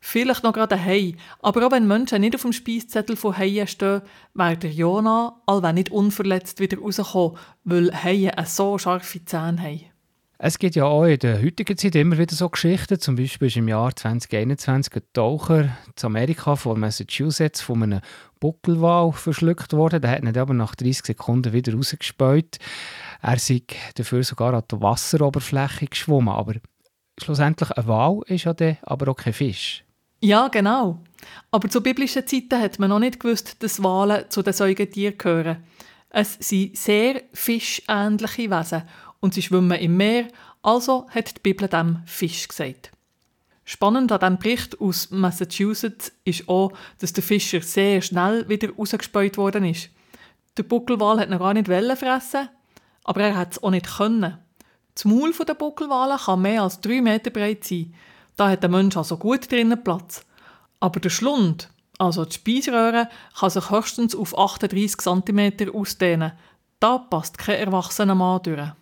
Vielleicht 0.00 0.42
noch 0.42 0.54
gerade 0.54 0.74
ein 0.74 0.84
Hai. 0.84 1.14
Aber 1.38 1.64
auch 1.64 1.70
wenn 1.70 1.86
Menschen 1.86 2.20
nicht 2.20 2.34
auf 2.34 2.42
dem 2.42 2.52
Speiszettel 2.52 3.14
von 3.14 3.38
Haien 3.38 3.68
stehen, 3.68 4.02
wäre 4.34 4.56
der 4.56 4.72
Jona, 4.72 5.40
allweil 5.46 5.74
nicht 5.74 5.92
unverletzt, 5.92 6.58
wieder 6.58 6.78
rauskommen, 6.78 7.38
weil 7.62 7.94
Haie 7.94 8.32
so 8.44 8.76
scharfe 8.76 9.24
Zähne 9.24 9.62
haben. 9.62 9.95
Es 10.38 10.58
gibt 10.58 10.76
ja 10.76 10.84
auch 10.84 11.04
in 11.04 11.18
der 11.18 11.42
heutigen 11.42 11.78
Zeit 11.78 11.94
immer 11.94 12.18
wieder 12.18 12.34
so 12.34 12.50
Geschichten. 12.50 13.00
Zum 13.00 13.16
Beispiel 13.16 13.48
ist 13.48 13.56
im 13.56 13.68
Jahr 13.68 13.96
2021 13.96 14.94
ein 14.94 15.02
Taucher 15.14 15.70
zu 15.94 16.08
Amerika 16.08 16.56
von 16.56 16.78
Massachusetts 16.78 17.62
von 17.62 17.82
einem 17.82 18.00
Buckelwal 18.38 19.12
verschluckt 19.12 19.72
worden. 19.72 20.02
Der 20.02 20.10
hat 20.10 20.22
ihn 20.22 20.36
aber 20.36 20.52
nach 20.52 20.74
30 20.74 21.06
Sekunden 21.06 21.54
wieder 21.54 21.72
rausgespäut. 21.72 22.58
Er 23.22 23.38
sei 23.38 23.62
dafür 23.94 24.22
sogar 24.24 24.52
an 24.52 24.64
der 24.70 24.82
Wasseroberfläche 24.82 25.86
geschwommen. 25.86 26.34
Aber 26.34 26.54
schlussendlich 27.18 27.70
ein 27.70 27.88
Wal 27.88 28.20
ist 28.26 28.44
ja 28.44 28.52
dann 28.52 28.76
aber 28.82 29.12
auch 29.12 29.16
kein 29.16 29.32
Fisch. 29.32 29.84
Ja, 30.20 30.48
genau. 30.48 31.02
Aber 31.50 31.70
zu 31.70 31.80
biblischen 31.80 32.26
Zeiten 32.26 32.60
hat 32.60 32.78
man 32.78 32.90
noch 32.90 32.98
nicht 32.98 33.20
gewusst, 33.20 33.62
dass 33.62 33.82
Wale 33.82 34.28
zu 34.28 34.42
den 34.42 34.52
Säugetieren 34.52 35.16
gehören. 35.16 35.64
Es 36.10 36.34
sind 36.34 36.76
sehr 36.76 37.22
fischähnliche 37.32 38.50
Wesen 38.50 38.82
und 39.20 39.34
sie 39.34 39.42
schwimmen 39.42 39.78
im 39.78 39.96
Meer, 39.96 40.28
also 40.62 41.06
hat 41.10 41.36
die 41.36 41.40
Bibel 41.40 41.68
dem 41.68 42.02
Fisch 42.06 42.48
gesagt. 42.48 42.90
Spannend 43.64 44.12
an 44.12 44.20
diesem 44.20 44.38
Bericht 44.38 44.80
aus 44.80 45.10
Massachusetts 45.10 46.12
ist 46.24 46.48
auch, 46.48 46.72
dass 47.00 47.12
der 47.12 47.24
Fischer 47.24 47.60
sehr 47.60 48.00
schnell 48.00 48.48
wieder 48.48 48.70
rausgespäut 48.70 49.36
worden 49.36 49.64
ist. 49.64 49.90
Der 50.56 50.62
Buckelwal 50.62 51.18
hat 51.18 51.30
noch 51.30 51.40
gar 51.40 51.52
nicht 51.52 51.66
fressen, 51.66 52.48
aber 53.04 53.22
er 53.22 53.36
hat 53.36 53.52
es 53.52 53.62
auch 53.62 53.70
nicht 53.70 53.96
können. 53.96 54.38
Das 54.94 55.04
Maul 55.04 55.32
der 55.32 55.54
Buckelwale 55.54 56.16
kann 56.16 56.42
mehr 56.42 56.62
als 56.62 56.80
drei 56.80 57.00
Meter 57.00 57.30
breit 57.30 57.64
sein. 57.64 57.92
Da 58.36 58.50
hat 58.50 58.62
der 58.62 58.70
Mensch 58.70 58.96
also 58.96 59.16
gut 59.16 59.50
drinnen 59.50 59.82
Platz. 59.82 60.24
Aber 60.80 61.00
der 61.00 61.10
Schlund, 61.10 61.68
also 61.98 62.24
die 62.24 62.34
Speiseröhre, 62.34 63.08
kann 63.38 63.50
sich 63.50 63.70
höchstens 63.70 64.14
auf 64.14 64.38
38 64.38 64.96
cm 64.98 65.74
ausdehnen. 65.74 66.32
Da 66.80 66.98
passt 66.98 67.36
kein 67.36 67.58
erwachsener 67.58 68.14
Mann 68.14 68.42
durch. 68.42 68.72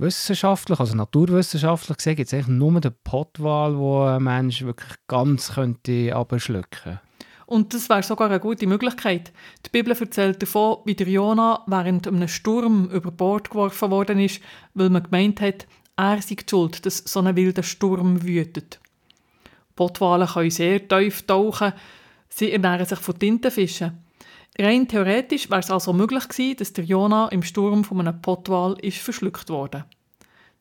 Wissenschaftlich, 0.00 0.78
also 0.78 0.94
naturwissenschaftlich 0.94 1.96
gesehen, 1.96 2.14
gibt 2.14 2.28
es 2.28 2.34
eigentlich 2.34 2.46
nur 2.46 2.80
den 2.80 2.94
Pottwal, 3.02 3.76
wo 3.76 4.02
ein 4.02 4.22
Mensch 4.22 4.62
wirklich 4.62 4.92
ganz 5.08 5.54
könnte 5.54 6.14
abschlucken 6.14 7.00
Und 7.46 7.74
das 7.74 7.88
wäre 7.88 8.04
sogar 8.04 8.28
eine 8.30 8.38
gute 8.38 8.68
Möglichkeit. 8.68 9.32
Die 9.66 9.70
Bibel 9.70 9.92
erzählt 9.92 10.40
davon, 10.40 10.78
wie 10.84 10.94
der 10.94 11.08
Jona 11.08 11.64
während 11.66 12.06
einem 12.06 12.28
Sturm 12.28 12.88
über 12.90 13.10
Bord 13.10 13.50
geworfen 13.50 13.90
worden 13.90 14.20
ist, 14.20 14.40
weil 14.74 14.88
man 14.88 15.02
gemeint 15.02 15.40
hat, 15.40 15.66
er 15.96 16.22
sei 16.22 16.36
schuld, 16.48 16.86
dass 16.86 16.98
so 16.98 17.18
ein 17.18 17.34
wilder 17.34 17.64
Sturm 17.64 18.22
wütet. 18.22 18.78
Pottwale 19.74 20.26
können 20.26 20.50
sehr 20.50 20.86
tief 20.86 21.26
tauchen, 21.26 21.72
sie 22.28 22.52
ernähren 22.52 22.86
sich 22.86 23.00
von 23.00 23.18
Tintenfischen. 23.18 24.07
Rein 24.60 24.88
theoretisch 24.88 25.50
wäre 25.50 25.60
es 25.60 25.70
also 25.70 25.92
möglich 25.92 26.28
gewesen, 26.28 26.56
dass 26.56 26.72
der 26.72 26.84
Jona 26.84 27.28
im 27.28 27.44
Sturm 27.44 27.84
von 27.84 28.00
einem 28.00 28.20
Pottwal 28.20 28.76
ist 28.80 28.98
verschluckt 28.98 29.50
wurde. 29.50 29.84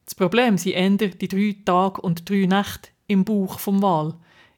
Das 0.06 0.14
Problem 0.14 0.58
sind 0.58 0.74
eher 0.74 1.10
die 1.10 1.28
drei 1.28 1.56
Tage 1.66 2.02
und 2.02 2.30
drei 2.30 2.46
Nächte 2.46 2.90
im 3.08 3.26
Bauch 3.26 3.60
vom 3.60 3.82
Wal. 3.82 4.14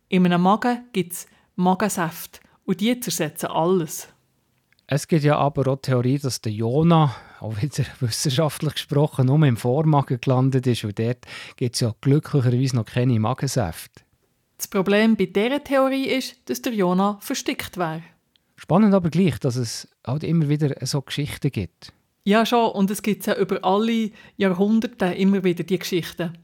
In 0.09 0.25
einem 0.25 0.41
Magen 0.41 0.83
gibt 0.91 1.13
es 1.13 1.27
Magensäfte 1.55 2.41
und 2.65 2.81
die 2.81 2.99
zersetzen 2.99 3.49
alles. 3.49 4.09
Es 4.87 5.07
gibt 5.07 5.23
ja 5.23 5.37
aber 5.37 5.67
auch 5.67 5.75
die 5.77 5.91
Theorie, 5.91 6.17
dass 6.17 6.41
der 6.41 6.51
Jona, 6.51 7.15
auch 7.39 7.61
wieder 7.61 7.85
wissenschaftlich 8.01 8.73
gesprochen, 8.73 9.27
nur 9.27 9.41
im 9.45 9.55
Vormagen 9.55 10.19
gelandet 10.19 10.67
ist, 10.67 10.83
und 10.83 10.99
dort 10.99 11.25
gibt 11.55 11.75
es 11.75 11.81
ja 11.81 11.93
glücklicherweise 12.01 12.75
noch 12.75 12.85
keine 12.85 13.19
Magensäfte. 13.19 14.01
Das 14.57 14.67
Problem 14.67 15.15
bei 15.15 15.27
dieser 15.27 15.63
Theorie 15.63 16.07
ist, 16.07 16.37
dass 16.49 16.61
der 16.61 16.73
Jona 16.73 17.17
verstickt 17.21 17.77
wäre. 17.77 18.01
Spannend 18.59 18.93
aber 18.93 19.09
gleich, 19.09 19.39
dass 19.39 19.55
es 19.55 19.87
halt 20.05 20.21
immer 20.21 20.49
wieder 20.49 20.75
so 20.85 21.01
Geschichten 21.01 21.49
gibt. 21.49 21.93
Ja, 22.25 22.45
schon. 22.45 22.71
Und 22.71 22.91
es 22.91 23.01
gibt 23.01 23.25
ja 23.25 23.37
über 23.37 23.63
alle 23.63 24.11
Jahrhunderte 24.35 25.05
immer 25.05 25.45
wieder 25.45 25.63
die 25.63 25.79
Geschichten. 25.79 26.37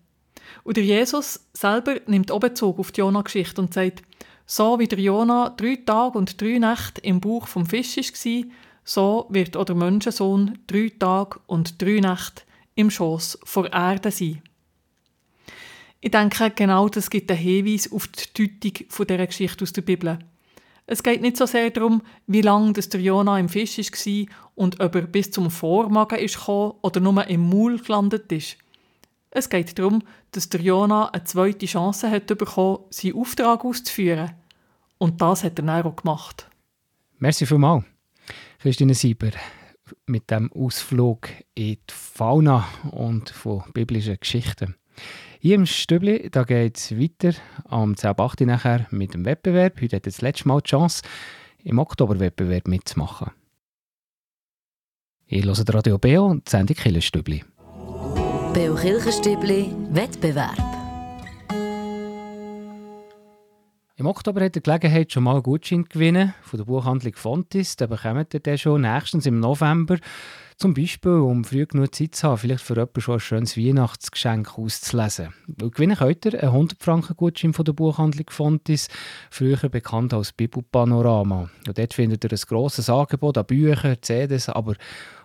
Und 0.64 0.78
der 0.78 0.86
Jesus 0.86 1.42
selber 1.52 1.98
nimmt 2.08 2.32
auch 2.32 2.40
Bezug 2.40 2.80
auf 2.80 2.94
die 2.94 3.02
Jona-Geschichte 3.02 3.60
und 3.60 3.74
sagt, 3.74 4.02
so 4.46 4.80
wie 4.80 4.88
der 4.88 5.00
Jona 5.00 5.50
drei 5.50 5.78
Tage 5.86 6.18
und 6.18 6.42
drei 6.42 6.58
Nächte 6.58 7.02
im 7.02 7.20
Bauch 7.20 7.48
vom 7.48 7.66
Fisch 7.66 7.98
war, 7.98 8.44
so 8.86 9.26
wird 9.30 9.58
auch 9.58 9.66
der 9.66 9.76
Menschensohn 9.76 10.58
drei 10.68 10.94
Tage 10.98 11.42
und 11.48 11.82
drei 11.82 12.00
Nächte 12.00 12.44
im 12.76 12.90
Schoß 12.90 13.40
vor 13.44 13.74
Erde 13.74 14.12
sein. 14.12 14.42
Ich 16.00 16.12
denke, 16.12 16.50
genau 16.52 16.88
das 16.88 17.10
gibt 17.10 17.30
einen 17.30 17.42
Hinweis 17.42 17.92
auf 17.92 18.08
die 18.08 18.48
Deutung 18.48 18.88
dieser 19.06 19.28
Geschichte 19.28 19.64
aus 19.64 19.74
der 19.74 19.82
Bibel. 19.82 20.20
Es 20.88 21.02
geht 21.02 21.22
nicht 21.22 21.38
so 21.38 21.46
sehr 21.46 21.72
darum, 21.72 22.04
wie 22.28 22.42
lange 22.42 22.74
der 22.74 23.00
Jona 23.00 23.40
im 23.40 23.50
Fisch 23.50 23.78
war 23.78 24.36
und 24.54 24.80
ob 24.80 24.96
er 24.96 25.02
bis 25.02 25.32
zum 25.32 25.50
Vormagen 25.50 26.20
ist 26.20 26.48
oder 26.48 27.00
nur 27.00 27.26
im 27.28 27.50
Maul 27.50 27.80
gelandet 27.80 28.32
ist. 28.32 28.58
Es 29.32 29.50
geht 29.50 29.78
darum, 29.78 30.04
dass 30.32 30.50
der 30.50 30.62
Jona 30.62 31.10
eine 31.10 31.24
zweite 31.24 31.66
Chance 31.66 32.10
hat 32.10 32.28
bekommen, 32.28 32.80
seinen 32.90 33.16
Auftrag 33.16 33.66
auszuführen. 33.66 34.32
Und 34.98 35.22
das 35.22 35.44
hat 35.44 35.60
er 35.60 35.66
dann 35.66 35.86
auch 35.86 35.96
gemacht. 35.96 36.48
Merci 37.18 37.46
vielmals, 37.46 37.84
Christine 38.60 38.94
Sieber, 38.94 39.32
mit 40.06 40.30
dem 40.32 40.52
Ausflug 40.54 41.30
in 41.54 41.74
die 41.74 41.94
Fauna 41.94 42.66
und 42.92 43.30
von 43.30 43.64
biblischen 43.74 44.18
Geschichten. 44.20 44.76
Hier 45.46 45.54
im 45.54 45.68
Stübli 45.68 46.28
geht 46.32 46.76
es 46.76 46.98
weiter 46.98 47.38
am 47.66 47.94
10.8. 47.94 48.48
nachher 48.48 48.88
mit 48.90 49.14
dem 49.14 49.26
Wettbewerb. 49.26 49.80
Heute 49.80 49.98
hat 49.98 50.08
das 50.08 50.22
letzte 50.22 50.48
Mal 50.48 50.60
die 50.62 50.72
Chance, 50.72 51.04
im 51.64 51.78
Oktoberwettbewerb 51.78 52.68
mitzumachen. 52.68 53.30
Ihr 55.28 55.44
hört 55.44 55.72
Radio 55.72 56.00
Beo 56.00 56.26
und 56.26 56.48
die 56.48 56.50
Sendung 56.50 56.76
Killenstübli. 56.76 57.44
Beo 58.56 58.74
Kirchenstübli 58.74 59.72
Wettbewerb. 59.92 60.85
Im 63.98 64.08
Oktober 64.08 64.44
hat 64.44 64.58
ihr 64.58 64.62
Gelegenheit, 64.62 65.14
schon 65.14 65.24
mal 65.24 65.36
einen 65.36 65.44
Gutschein 65.44 65.86
gewinnen 65.86 66.34
von 66.42 66.58
der 66.58 66.66
Buchhandlung 66.66 67.14
Fontis. 67.16 67.78
Den 67.78 67.88
bekommt 67.88 68.34
ihr 68.34 68.42
dann 68.42 68.58
schon 68.58 68.82
nächstens 68.82 69.26
im 69.26 69.40
November 69.40 69.98
Zum 70.58 70.74
Beispiel, 70.74 71.12
um 71.12 71.46
früh 71.46 71.66
genug 71.66 71.96
Zeit 71.96 72.14
zu 72.14 72.28
haben, 72.28 72.38
vielleicht 72.38 72.66
für 72.66 72.74
jemanden 72.74 73.00
schon 73.00 73.14
ein 73.16 73.20
schönes 73.22 73.58
Weihnachtsgeschenk 73.58 74.60
auszulesen. 74.60 75.34
Weil 75.48 75.70
gewinnen 75.70 75.96
könnt 75.96 76.26
ihr 76.26 76.34
einen 76.34 76.52
100 76.52 76.84
Franken 76.84 77.16
Gutschein 77.16 77.54
von 77.54 77.64
der 77.64 77.72
Buchhandlung 77.72 78.30
Fontis, 78.30 78.90
früher 79.32 79.70
bekannt 79.70 80.14
als 80.14 80.34
Bibelpanorama. 80.34 81.50
Und 81.66 81.78
dort 81.78 81.94
findet 81.94 82.26
ihr 82.26 82.34
ein 82.34 82.48
grosses 82.50 82.90
Angebot 82.90 83.38
an 83.38 83.46
Büchern, 83.46 83.96
CDs, 84.02 84.50
aber 84.50 84.76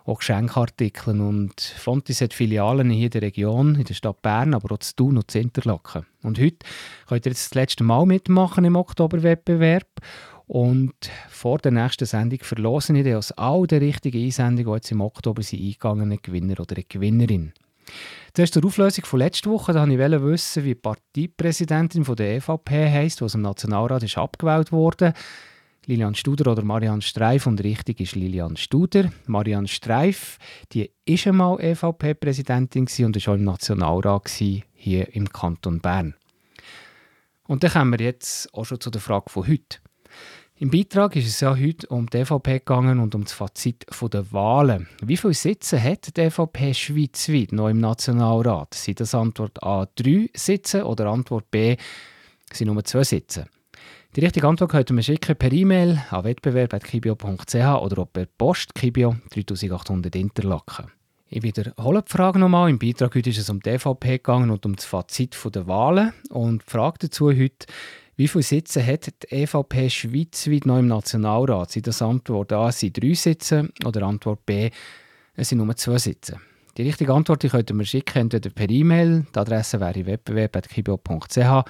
auch 0.05 0.19
Geschenkartikeln. 0.19 1.21
Und 1.21 1.61
Fontis 1.61 2.21
hat 2.21 2.33
Filialen 2.33 2.89
hier 2.89 3.05
in 3.05 3.11
der 3.11 3.21
Region, 3.21 3.75
in 3.75 3.83
der 3.83 3.93
Stadt 3.93 4.21
Bern, 4.21 4.53
aber 4.53 4.73
auch 4.73 4.79
zu 4.79 4.95
Thun 4.95 5.17
und 5.17 5.29
zu 5.29 5.39
Interlaken. 5.39 6.05
Und 6.23 6.39
heute 6.39 6.65
könnt 7.07 7.25
ihr 7.25 7.31
jetzt 7.31 7.51
das 7.51 7.55
letzte 7.55 7.83
Mal 7.83 8.05
mitmachen 8.05 8.65
im 8.65 8.75
Oktoberwettbewerb. 8.75 9.87
Und 10.47 10.93
vor 11.29 11.59
der 11.59 11.71
nächsten 11.71 12.05
Sendung 12.05 12.39
verlosen 12.41 12.97
ich 12.97 13.15
aus 13.15 13.31
all 13.33 13.67
den 13.67 13.83
richtigen 13.83 14.23
Einsendungen, 14.23 14.65
die 14.65 14.75
jetzt 14.75 14.91
im 14.91 15.01
Oktober 15.01 15.41
sind 15.43 15.61
eingegangenen 15.61 16.19
Gewinner 16.21 16.59
oder 16.59 16.75
eine 16.75 16.83
Gewinnerin. 16.83 17.53
Zuerst 18.33 18.53
zur 18.53 18.65
Auflösung 18.65 19.05
von 19.05 19.19
letzter 19.19 19.49
Woche. 19.49 19.73
Da 19.73 19.87
wollte 19.87 20.15
ich 20.15 20.21
wissen, 20.21 20.63
wie 20.63 20.69
die 20.69 20.75
Parteipräsidentin 20.75 22.03
der 22.03 22.35
EVP 22.37 22.89
heisst, 22.89 23.19
die 23.19 23.25
aus 23.25 23.33
dem 23.33 23.41
Nationalrat 23.41 24.03
ist 24.03 24.17
abgewählt 24.17 24.71
wurde. 24.71 25.13
Lilian 25.87 26.13
Studer 26.13 26.51
oder 26.51 26.63
Marianne 26.63 27.01
Streif 27.01 27.47
und 27.47 27.63
richtig 27.63 28.01
ist 28.01 28.15
Lilian 28.15 28.55
Studer. 28.55 29.11
Marianne 29.25 29.67
Streif, 29.67 30.37
die 30.73 30.91
ist 31.05 31.25
einmal 31.25 31.59
EVP-Präsidentin 31.59 32.87
und 33.05 33.15
war 33.15 33.33
auch 33.33 33.37
im 33.37 33.43
Nationalrat 33.43 34.29
hier 34.29 35.15
im 35.15 35.29
Kanton 35.29 35.79
Bern. 35.79 36.13
Und 37.47 37.63
dann 37.63 37.71
kommen 37.71 37.99
wir 37.99 38.05
jetzt 38.05 38.53
auch 38.53 38.65
schon 38.65 38.79
zu 38.79 38.91
der 38.91 39.01
Frage 39.01 39.29
von 39.29 39.47
heute. 39.47 39.79
Im 40.57 40.69
Beitrag 40.69 41.15
ist 41.15 41.27
es 41.27 41.39
ja 41.39 41.57
heute 41.57 41.87
um 41.87 42.07
die 42.07 42.19
EVP 42.19 42.59
gegangen 42.59 42.99
und 42.99 43.15
um 43.15 43.23
das 43.23 43.33
Fazit 43.33 43.87
der 44.13 44.31
Wahlen. 44.31 44.87
Wie 45.01 45.17
viele 45.17 45.33
Sitze 45.33 45.81
hat 45.81 46.15
die 46.15 46.21
EVP 46.21 46.75
schweizweit 46.75 47.53
noch 47.53 47.69
im 47.69 47.79
Nationalrat? 47.79 48.75
Sind 48.75 48.99
das 48.99 49.15
Antwort 49.15 49.63
A 49.63 49.87
drei 49.95 50.29
Sitze 50.35 50.85
oder 50.85 51.07
Antwort 51.07 51.49
B 51.49 51.75
sind 52.53 52.67
nur 52.67 52.83
zwei 52.85 53.03
Sitze? 53.03 53.47
Die 54.13 54.19
richtige 54.19 54.45
Antwort 54.45 54.71
könnt 54.71 54.91
ihr 54.91 55.01
schicken 55.03 55.37
per 55.37 55.53
E-Mail 55.53 56.03
an 56.09 56.25
wettbewerb.kibio.ch 56.25 57.55
oder 57.55 58.05
per 58.05 58.25
Post 58.37 58.75
Kibio 58.75 59.15
3800 59.29 60.13
Interlaken. 60.17 60.91
Ich 61.29 61.43
wiederhole 61.43 62.01
die 62.01 62.11
Frage 62.11 62.37
nochmal. 62.37 62.69
Im 62.69 62.77
Beitrag 62.77 63.15
heute 63.15 63.29
ist 63.29 63.37
es 63.37 63.49
um 63.49 63.61
die 63.61 63.69
EVP 63.69 64.17
gegangen 64.17 64.49
und 64.49 64.65
um 64.65 64.75
das 64.75 64.83
Fazit 64.83 65.37
der 65.55 65.65
Wahlen. 65.65 66.11
Und 66.29 66.61
die 66.67 66.69
Frage 66.69 66.97
dazu 67.03 67.29
heute 67.29 67.67
wie 68.17 68.27
viele 68.27 68.43
Sitze 68.43 68.85
hat 68.85 69.07
die 69.07 69.33
EVP 69.33 69.89
schweizweit 69.89 70.65
noch 70.65 70.79
im 70.79 70.87
Nationalrat? 70.87 71.71
Sind 71.71 71.87
das 71.87 72.01
Antwort 72.01 72.51
A 72.51 72.69
sind 72.69 73.01
drei 73.01 73.13
Sitze 73.13 73.69
oder 73.85 74.03
Antwort 74.03 74.45
B 74.45 74.71
es 75.35 75.47
sind 75.47 75.59
nur 75.59 75.73
zwei 75.77 75.97
Sitze? 75.99 76.35
Die 76.77 76.83
richtige 76.83 77.13
Antwort 77.13 77.43
die 77.43 77.47
könnt 77.47 77.71
ihr 77.71 77.75
mir 77.77 77.85
schicken, 77.85 78.23
entweder 78.23 78.49
per 78.49 78.69
E-Mail, 78.69 79.25
die 79.33 79.39
Adresse 79.39 79.79
wäre 79.79 80.05
wettbewerb.kibio.ch 80.05 81.65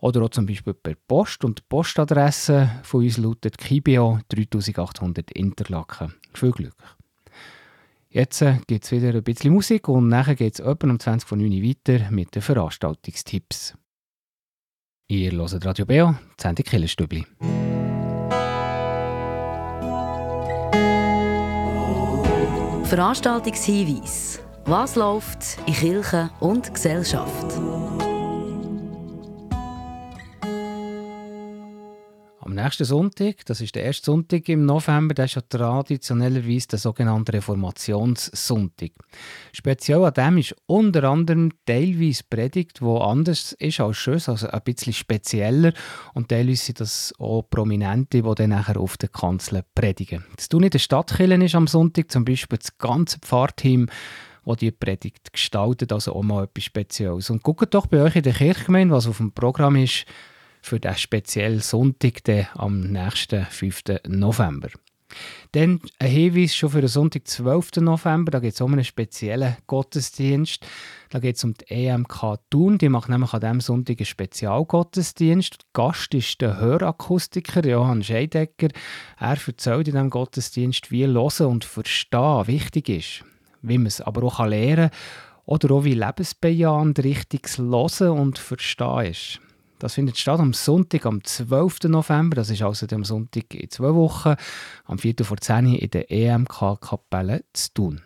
oder 0.00 0.22
auch 0.22 0.30
zum 0.30 0.46
Beispiel 0.46 0.74
per 0.74 0.94
Post. 0.94 1.44
Und 1.44 1.58
die 1.58 1.62
Postadresse 1.68 2.70
von 2.82 3.04
uns 3.04 3.18
lautet 3.18 3.58
Kibio 3.58 4.20
3800 4.28 5.30
Interlaken. 5.32 6.14
Viel 6.34 6.52
Glück! 6.52 6.76
Jetzt 8.10 8.40
äh, 8.40 8.58
gibt 8.66 8.84
es 8.84 8.92
wieder 8.92 9.10
ein 9.10 9.22
bisschen 9.22 9.52
Musik 9.52 9.88
und 9.88 10.08
nachher 10.08 10.34
geht 10.34 10.54
es 10.54 10.60
etwa 10.60 10.88
um 10.88 10.98
20 10.98 11.28
von 11.28 11.38
9 11.38 11.52
Uhr 11.52 11.62
weiter 11.62 12.10
mit 12.10 12.34
den 12.34 12.42
Veranstaltungstipps. 12.42 13.74
Ihr 15.08 15.32
hört 15.32 15.64
Radio 15.64 15.84
Beo, 15.84 16.14
die 16.38 16.42
Sendung 16.42 16.64
Killerstübli. 16.64 17.26
Veranstaltungshinweis. 22.84 24.40
Was 24.64 24.96
läuft 24.96 25.58
in 25.66 25.74
Kirche 25.74 26.30
und 26.40 26.72
Gesellschaft? 26.72 27.58
Nächsten 32.62 32.84
Sonntag, 32.84 33.44
das 33.46 33.60
ist 33.60 33.74
der 33.74 33.84
erste 33.84 34.06
Sonntag 34.06 34.48
im 34.48 34.64
November, 34.64 35.14
das 35.14 35.30
ist 35.30 35.34
ja 35.36 35.42
traditionellerweise 35.42 36.68
der 36.68 36.78
sogenannte 36.78 37.32
Reformationssonntag. 37.32 38.90
Speziell 39.52 40.04
an 40.04 40.14
dem 40.14 40.38
ist 40.38 40.54
unter 40.66 41.04
anderem 41.04 41.50
teilweise 41.66 42.22
Predigt, 42.28 42.82
wo 42.82 42.98
anders 42.98 43.52
ist 43.52 43.80
als 43.80 43.96
schön, 43.96 44.20
also 44.26 44.48
ein 44.48 44.62
bisschen 44.62 44.92
spezieller 44.92 45.72
und 46.14 46.28
teilweise 46.28 46.64
sind 46.64 46.80
das 46.80 47.14
auch 47.18 47.42
Prominente, 47.48 48.22
die 48.22 48.34
dann 48.34 48.50
nachher 48.50 48.78
auf 48.78 48.96
der 48.96 49.08
Kanzel 49.08 49.62
predigen. 49.74 50.24
Das 50.36 50.48
tun 50.48 50.64
in 50.64 50.70
der 50.70 50.78
Stadtkirche 50.78 51.34
ist 51.34 51.54
am 51.54 51.66
Sonntag 51.66 52.10
zum 52.10 52.24
Beispiel 52.24 52.58
das 52.58 52.76
ganze 52.78 53.18
Pfarrteam 53.20 53.88
wo 54.44 54.54
die 54.54 54.70
Predigt 54.70 55.30
gestaltet, 55.30 55.92
also 55.92 56.14
auch 56.14 56.22
mal 56.22 56.44
etwas 56.44 56.64
Spezielles. 56.64 57.28
Und 57.28 57.42
guckt 57.42 57.74
doch 57.74 57.86
bei 57.86 58.00
euch 58.00 58.16
in 58.16 58.22
der 58.22 58.32
Kirchgemeinde, 58.32 58.94
was 58.94 59.06
auf 59.06 59.18
dem 59.18 59.32
Programm 59.32 59.76
ist, 59.76 60.06
für 60.68 60.78
den 60.78 60.94
speziellen 60.96 61.60
Sonntag 61.60 62.20
am 62.54 62.80
nächsten 62.80 63.46
5. 63.46 63.84
November. 64.06 64.68
Dann 65.52 65.80
ein 65.98 66.10
Hinweis 66.10 66.54
schon 66.54 66.68
für 66.68 66.82
den 66.82 66.88
Sonntag, 66.88 67.26
12. 67.26 67.76
November. 67.76 68.30
Da 68.30 68.38
geht 68.38 68.52
es 68.52 68.60
um 68.60 68.74
einen 68.74 68.84
speziellen 68.84 69.56
Gottesdienst. 69.66 70.66
Da 71.08 71.20
geht 71.20 71.36
es 71.36 71.44
um 71.44 71.54
die 71.54 71.70
EMK 71.70 72.38
Thun. 72.50 72.76
Die 72.76 72.90
macht 72.90 73.08
nämlich 73.08 73.32
an 73.32 73.40
diesem 73.40 73.60
Sonntag 73.60 73.98
einen 73.98 74.04
Spezialgottesdienst. 74.04 75.72
Gast 75.72 76.12
ist 76.12 76.42
der 76.42 76.60
Hörakustiker 76.60 77.66
Johann 77.66 78.02
Scheidecker. 78.02 78.68
Er 79.18 79.38
erzählt 79.46 79.88
in 79.88 79.94
diesem 79.94 80.10
Gottesdienst, 80.10 80.90
wie 80.90 81.06
Hören 81.06 81.46
und 81.46 81.64
Verstehen 81.64 82.46
wichtig 82.46 82.90
ist. 82.90 83.24
Wie 83.62 83.78
man 83.78 83.86
es 83.86 84.02
aber 84.02 84.22
auch 84.24 84.44
lernen 84.44 84.90
kann. 84.90 84.98
Oder 85.46 85.70
auch 85.70 85.84
wie 85.84 85.94
lebensbejahend 85.94 87.02
richtiges 87.02 87.56
Hören 87.56 88.10
und 88.10 88.38
Verstehen 88.38 89.06
ist. 89.06 89.40
Das 89.78 89.94
findet 89.94 90.18
statt 90.18 90.40
am 90.40 90.52
Sonntag, 90.52 91.06
am 91.06 91.22
12. 91.22 91.84
November. 91.84 92.36
Das 92.36 92.50
ist 92.50 92.62
also 92.62 92.86
am 92.92 93.04
Sonntag 93.04 93.54
in 93.54 93.70
zwei 93.70 93.94
Wochen, 93.94 94.34
am 94.84 94.98
4. 94.98 95.14
vor 95.22 95.36
10 95.36 95.66
Uhr 95.66 95.82
in 95.82 95.90
der 95.90 96.10
EMK-Kapelle 96.10 97.44
zu 97.52 97.74
tun. 97.74 98.00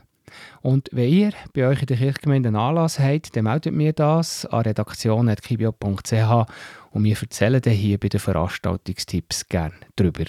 Und 0.60 0.88
wenn 0.92 1.12
ihr 1.12 1.32
bei 1.52 1.66
euch 1.66 1.80
in 1.80 1.86
der 1.86 1.96
Kirchgemeinde 1.96 2.48
einen 2.48 2.56
Anlass 2.56 2.98
habt, 2.98 3.36
dann 3.36 3.44
meldet 3.44 3.74
mir 3.74 3.92
das 3.92 4.46
an 4.46 4.62
redaktion.kibio.ch 4.62 6.46
und 6.90 7.04
wir 7.04 7.16
erzählen 7.20 7.60
dann 7.60 7.72
hier 7.72 7.98
bei 7.98 8.08
den 8.08 8.20
Veranstaltungstipps 8.20 9.48
gerne 9.48 9.74
drüber. 9.96 10.24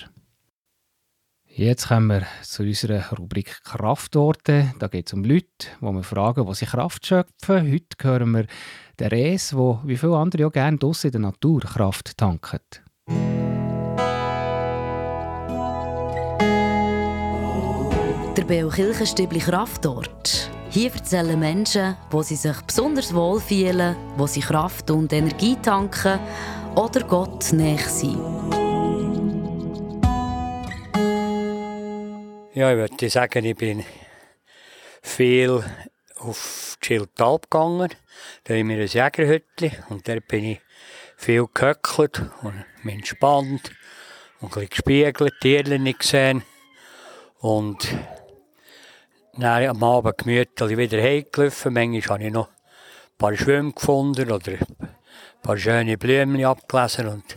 Jetzt 1.55 1.87
kommen 1.87 2.07
wir 2.07 2.25
zu 2.41 2.63
unserer 2.63 3.15
Rubrik 3.15 3.59
Kraftorte. 3.63 4.73
Da 4.79 4.87
geht 4.87 5.05
es 5.05 5.13
um 5.13 5.23
Leute, 5.23 5.67
wo 5.81 5.91
wir 5.91 6.01
fragen, 6.01 6.47
wo 6.47 6.53
sie 6.55 6.65
Kraft 6.65 7.05
schöpfen. 7.05 7.71
Heute 7.71 7.95
hören 8.01 8.31
wir 8.31 8.47
den 8.99 9.07
Res, 9.09 9.55
wo 9.55 9.79
wie 9.83 9.97
viele 9.97 10.17
andere 10.17 10.47
auch 10.47 10.51
gerne 10.51 10.79
draussen 10.79 11.07
in 11.07 11.11
der 11.11 11.21
Natur 11.21 11.61
Kraft 11.61 12.17
tankt. 12.17 12.81
Der 18.35 18.45
Beo 18.47 18.69
Kirchenstübli 18.69 19.37
Kraftort. 19.37 20.49
Hier 20.71 20.91
erzählen 20.91 21.39
Menschen, 21.39 21.95
wo 22.09 22.23
sie 22.23 22.35
sich 22.35 22.59
besonders 22.61 23.13
wohl 23.13 23.39
fühlen, 23.39 23.95
wo 24.17 24.25
sie 24.25 24.39
Kraft 24.39 24.89
und 24.89 25.13
Energie 25.13 25.55
tanken 25.61 26.17
oder 26.73 27.01
Gott 27.01 27.53
näher 27.53 27.77
sind. 27.77 28.42
Ja, 32.55 32.69
ich 32.69 32.77
würde 32.77 33.09
sagen, 33.09 33.45
ich 33.45 33.55
bin 33.55 33.83
viel 35.01 35.63
auf 36.17 36.77
Schildalp 36.83 37.49
gegangen. 37.49 37.89
Da 38.43 38.53
haben 38.53 38.69
wir 38.69 38.77
ein 38.77 38.85
Jägerhütchen 38.85 39.71
und 39.89 40.07
dort 40.07 40.27
bin 40.27 40.43
ich 40.43 40.61
viel 41.17 41.47
gehöckelt 41.51 42.21
und 42.43 42.63
entspannt 42.87 43.71
und 44.39 44.49
ein 44.49 44.49
bisschen 44.49 44.69
gespiegelt, 44.69 45.33
Tierchen 45.41 45.97
gesehen. 45.97 46.43
Und 47.39 47.87
dann 49.35 49.69
am 49.69 49.83
Abend 49.83 50.19
gemütlich 50.19 50.77
wieder 50.77 51.01
heimgelaufen. 51.01 51.73
Manchmal 51.73 52.19
habe 52.19 52.27
ich 52.27 52.33
noch 52.33 52.49
ein 52.49 53.17
paar 53.17 53.35
Schwämme 53.35 53.73
gefunden 53.73 54.31
oder 54.31 54.51
ein 54.51 54.95
paar 55.41 55.57
schöne 55.57 55.97
Blumen 55.97 56.45
abgelesen. 56.45 57.07
Und 57.07 57.35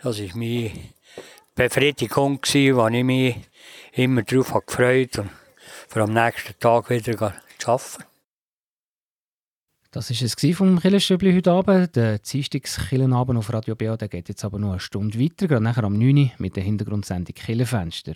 das 0.00 0.20
war 0.20 0.36
meine 0.36 0.70
Befriedigung, 1.56 2.40
wo 2.42 2.88
ich 2.88 3.04
mich 3.04 3.36
immer 3.92 4.22
darauf 4.22 4.66
gefreut 4.66 5.20
und 5.20 5.30
für 5.88 6.02
am 6.02 6.12
nächsten 6.12 6.58
Tag 6.58 6.90
wieder 6.90 7.32
zu 7.58 7.70
arbeiten. 7.70 8.04
Das 9.92 10.10
war 10.10 10.26
es 10.26 10.56
vom 10.56 10.80
Killenstübli 10.80 11.32
heute 11.32 11.52
Abend. 11.52 11.94
Der 11.94 12.18
Dienstagskillenabend 12.18 13.38
auf 13.38 13.52
Radio 13.52 13.76
BA 13.76 13.94
geht 13.94 14.28
jetzt 14.28 14.44
aber 14.44 14.58
noch 14.58 14.72
eine 14.72 14.80
Stunde 14.80 15.20
weiter, 15.20 15.46
gerade 15.46 15.62
nachher 15.62 15.84
am 15.84 15.96
9 15.96 16.18
Uhr 16.18 16.30
mit 16.38 16.56
der 16.56 16.64
Hintergrundsendung 16.64 17.36
Killenfenster. 17.36 18.14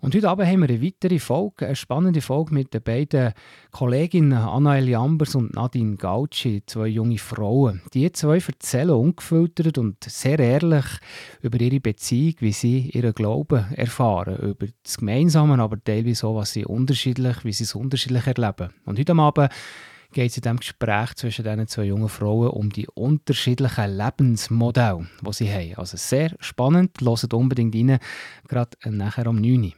Und 0.00 0.14
heute 0.14 0.28
Abend 0.28 0.46
haben 0.46 0.60
wir 0.60 0.68
eine 0.68 0.80
weitere 0.80 1.18
Folge, 1.18 1.66
eine 1.66 1.74
spannende 1.74 2.20
Folge 2.20 2.54
mit 2.54 2.72
den 2.72 2.82
beiden 2.82 3.32
Kolleginnen 3.72 4.38
Annaeli 4.38 4.94
Ambers 4.94 5.34
und 5.34 5.54
Nadine 5.54 5.96
Gauci, 5.96 6.62
zwei 6.66 6.86
junge 6.86 7.18
Frauen. 7.18 7.82
Die 7.94 8.10
zwei 8.12 8.38
erzählen 8.38 8.90
ungefiltert 8.90 9.76
und 9.76 10.04
sehr 10.04 10.38
ehrlich 10.38 10.84
über 11.42 11.60
ihre 11.60 11.80
Beziehung, 11.80 12.36
wie 12.38 12.52
sie 12.52 12.90
ihren 12.90 13.12
Glauben 13.12 13.66
erfahren, 13.74 14.36
über 14.36 14.66
das 14.84 14.98
Gemeinsame, 14.98 15.60
aber 15.60 15.82
teilweise 15.82 16.28
auch, 16.28 16.36
was 16.36 16.52
sie 16.52 16.64
unterschiedlich, 16.64 17.44
wie 17.44 17.52
sie 17.52 17.64
es 17.64 17.74
unterschiedlich 17.74 18.28
erleben. 18.28 18.72
Und 18.84 19.00
heute 19.00 19.16
Abend 19.16 19.50
geht 20.12 20.30
es 20.30 20.36
in 20.36 20.42
diesem 20.42 20.58
Gespräch 20.58 21.14
zwischen 21.16 21.44
diesen 21.44 21.66
zwei 21.66 21.84
jungen 21.84 22.08
Frauen 22.08 22.50
um 22.50 22.70
die 22.70 22.86
unterschiedlichen 22.86 23.96
Lebensmodelle, 23.96 25.08
die 25.26 25.32
sie 25.32 25.52
haben. 25.52 25.74
Also 25.74 25.96
sehr 25.96 26.36
spannend, 26.38 26.92
hört 27.00 27.34
unbedingt 27.34 27.74
rein, 27.74 27.98
gerade 28.46 28.76
nachher 28.86 29.26
um 29.26 29.40
9 29.40 29.64
Uhr. 29.64 29.72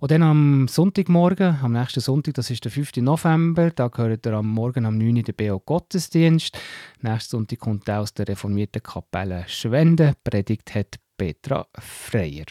Und 0.00 0.10
dann 0.10 0.22
am 0.22 0.68
Sonntagmorgen, 0.68 1.58
am 1.62 1.72
nächsten 1.72 2.00
Sonntag, 2.00 2.34
das 2.34 2.50
ist 2.50 2.64
der 2.64 2.70
5. 2.70 2.96
November, 2.96 3.70
da 3.70 3.88
gehört 3.88 4.26
er 4.26 4.34
am 4.34 4.48
Morgen 4.48 4.86
am 4.86 4.98
9. 4.98 5.16
Uhr 5.16 5.22
der 5.22 5.32
BO 5.32 5.60
Gottesdienst. 5.60 6.58
Nächsten 7.00 7.30
Sonntag 7.30 7.58
kommt 7.58 7.88
er 7.88 8.00
aus 8.00 8.14
der 8.14 8.28
reformierten 8.28 8.82
Kapelle 8.82 9.44
Schwende. 9.46 10.14
Predigt 10.24 10.74
hat 10.74 10.96
Petra 11.16 11.66
Freier. 11.78 12.46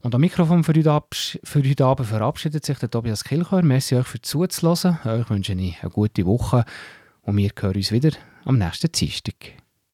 Und 0.00 0.14
am 0.14 0.20
Mikrofon 0.20 0.62
für 0.62 0.74
heute, 0.74 1.06
für 1.42 1.62
heute 1.62 1.84
Abend 1.84 2.08
verabschiedet 2.08 2.64
sich 2.64 2.78
der 2.78 2.90
Tobias 2.90 3.24
Kilchör. 3.24 3.62
Merci 3.62 3.96
euch 3.96 4.06
für 4.06 4.20
zuzuhören. 4.20 4.98
Euch 5.04 5.28
wünsche 5.30 5.54
ich 5.54 5.82
eine 5.82 5.90
gute 5.90 6.24
Woche 6.24 6.64
und 7.22 7.36
wir 7.36 7.50
hören 7.58 7.76
uns 7.76 7.92
wieder 7.92 8.10
am 8.44 8.58
nächsten 8.58 8.92
Dienstag. 8.92 9.34